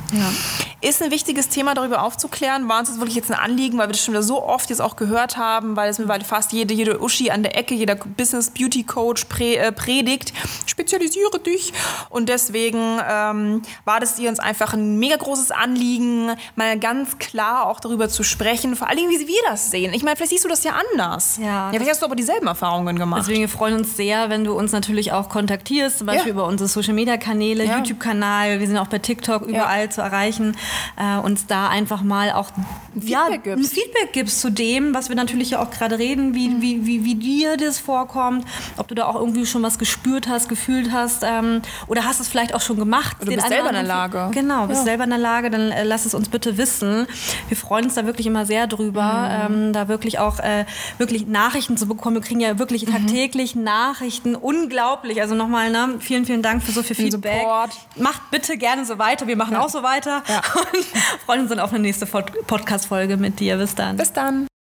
Ist 0.80 1.02
ein 1.02 1.10
wichtiges 1.10 1.48
Thema, 1.48 1.74
darüber 1.74 2.02
aufzuklären. 2.02 2.68
War 2.68 2.80
uns 2.80 2.88
das 2.88 2.98
wirklich 2.98 3.16
jetzt 3.16 3.30
ein 3.30 3.38
Anliegen, 3.38 3.76
weil 3.78 3.88
wir 3.88 3.92
das 3.92 4.02
schon 4.02 4.14
wieder 4.14 4.22
so 4.22 4.42
oft 4.42 4.70
jetzt 4.70 4.80
auch 4.80 4.96
gehört 4.96 5.36
haben, 5.36 5.76
weil 5.76 5.90
es 5.90 5.98
mittlerweile 5.98 6.24
fast 6.24 6.52
jede, 6.52 6.72
jede 6.72 7.02
Uschi 7.02 7.30
an 7.30 7.42
der 7.42 7.58
Ecke, 7.58 7.74
jeder 7.74 7.96
Business 7.96 8.50
Beauty 8.50 8.84
Coach 8.84 9.26
pre, 9.26 9.56
äh, 9.56 9.72
predigt, 9.72 10.32
spezialisiere 10.66 11.38
dich. 11.40 11.74
Und 12.08 12.28
deswegen 12.30 12.98
ähm, 13.06 13.62
war 13.84 14.00
das 14.00 14.18
ihr 14.18 14.30
uns 14.30 14.38
einfach 14.38 14.72
ein 14.72 14.98
mega 14.98 15.16
großes 15.16 15.50
Anliegen, 15.50 16.30
mal 16.56 16.78
ganz 16.78 17.18
klar 17.18 17.66
auch 17.66 17.80
darüber 17.80 18.08
zu 18.08 18.22
sprechen, 18.22 18.76
vor 18.76 18.88
allen 18.88 18.96
Dingen, 18.96 19.10
wie 19.10 19.28
wir 19.28 19.40
das 19.46 19.70
sehen. 19.70 19.89
Ich 19.94 20.02
meine, 20.02 20.16
vielleicht 20.16 20.30
siehst 20.30 20.44
du 20.44 20.48
das 20.48 20.64
ja 20.64 20.72
anders. 20.92 21.38
Ja, 21.38 21.46
ja 21.46 21.70
vielleicht 21.72 21.90
hast 21.90 22.02
du 22.02 22.06
aber 22.06 22.16
dieselben 22.16 22.46
Erfahrungen 22.46 22.96
gemacht. 22.98 23.20
Deswegen 23.22 23.40
wir 23.40 23.48
freuen 23.48 23.74
uns 23.76 23.96
sehr, 23.96 24.30
wenn 24.30 24.44
du 24.44 24.52
uns 24.52 24.72
natürlich 24.72 25.12
auch 25.12 25.28
kontaktierst, 25.28 25.98
zum 25.98 26.06
Beispiel 26.06 26.28
Ja. 26.28 26.32
über 26.34 26.46
unsere 26.46 26.68
Social 26.68 26.94
Media 26.94 27.16
Kanäle, 27.16 27.64
Ja. 27.64 27.76
YouTube-Kanal, 27.78 28.60
wir 28.60 28.66
sind 28.66 28.76
auch 28.78 28.86
bei 28.88 28.98
TikTok 28.98 29.42
überall 29.42 29.90
zu 29.90 30.00
erreichen, 30.00 30.56
äh, 30.96 31.18
uns 31.18 31.46
da 31.46 31.68
einfach 31.68 32.02
mal 32.02 32.32
auch 32.32 32.50
ja, 32.94 33.24
Feedback 33.24 33.44
gibst. 33.44 33.64
ein 33.64 33.74
Feedback 33.74 34.12
gibst 34.12 34.40
zu 34.40 34.50
dem, 34.50 34.94
was 34.94 35.08
wir 35.08 35.16
natürlich 35.16 35.50
ja 35.50 35.62
auch 35.62 35.70
gerade 35.70 35.98
reden, 35.98 36.34
wie, 36.34 36.60
wie, 36.60 36.86
wie, 36.86 37.04
wie 37.04 37.14
dir 37.14 37.56
das 37.56 37.78
vorkommt, 37.78 38.44
ob 38.76 38.88
du 38.88 38.94
da 38.94 39.06
auch 39.06 39.14
irgendwie 39.16 39.46
schon 39.46 39.62
was 39.62 39.78
gespürt 39.78 40.28
hast, 40.28 40.48
gefühlt 40.48 40.92
hast 40.92 41.22
ähm, 41.24 41.62
oder 41.86 42.04
hast 42.04 42.20
es 42.20 42.28
vielleicht 42.28 42.54
auch 42.54 42.60
schon 42.60 42.76
gemacht. 42.78 43.16
du 43.20 43.26
den 43.26 43.36
bist 43.36 43.48
selber 43.48 43.68
oder 43.70 43.80
in 43.80 43.86
der 43.86 43.94
Lage. 43.94 44.28
Genau, 44.32 44.66
bist 44.66 44.80
Ja. 44.80 44.84
selber 44.84 45.04
in 45.04 45.10
der 45.10 45.18
Lage, 45.18 45.50
dann 45.50 45.70
äh, 45.70 45.84
lass 45.84 46.04
es 46.04 46.14
uns 46.14 46.28
bitte 46.28 46.56
wissen. 46.58 47.06
Wir 47.48 47.56
freuen 47.56 47.84
uns 47.86 47.94
da 47.94 48.06
wirklich 48.06 48.26
immer 48.26 48.46
sehr 48.46 48.66
drüber, 48.66 49.46
Mhm. 49.48 49.54
ähm, 49.66 49.72
da 49.80 49.88
wirklich 49.88 50.18
auch 50.18 50.38
äh, 50.38 50.64
wirklich 50.98 51.26
Nachrichten 51.26 51.76
zu 51.76 51.86
bekommen. 51.86 52.16
Wir 52.16 52.22
kriegen 52.22 52.40
ja 52.40 52.58
wirklich 52.58 52.86
Mhm. 52.86 52.92
tagtäglich 52.92 53.54
Nachrichten, 53.54 54.34
unglaublich. 54.36 55.20
Also 55.20 55.34
nochmal, 55.34 55.70
ne, 55.70 55.96
vielen, 56.00 56.24
vielen 56.26 56.42
Dank 56.42 56.62
für 56.62 56.72
so 56.72 56.82
viel 56.82 56.96
Den 56.96 57.12
Feedback. 57.12 57.40
Support. 57.40 57.70
Macht 57.96 58.30
bitte 58.30 58.56
gerne 58.58 58.84
so 58.84 58.98
weiter, 58.98 59.26
wir 59.26 59.36
machen 59.36 59.56
auch 59.56 59.68
so 59.68 59.82
weiter 59.82 60.22
Ja. 60.28 60.36
und 60.72 60.84
freuen 61.26 61.40
uns 61.42 61.48
dann 61.50 61.60
auf 61.60 61.70
eine 61.70 61.80
nächste 61.80 62.06
Pod- 62.06 62.32
Podcast-Folge 62.46 63.16
mit 63.16 63.40
dir. 63.40 63.56
Bis 63.56 63.74
dann. 63.74 63.96
Bis 63.96 64.12
dann. 64.12 64.49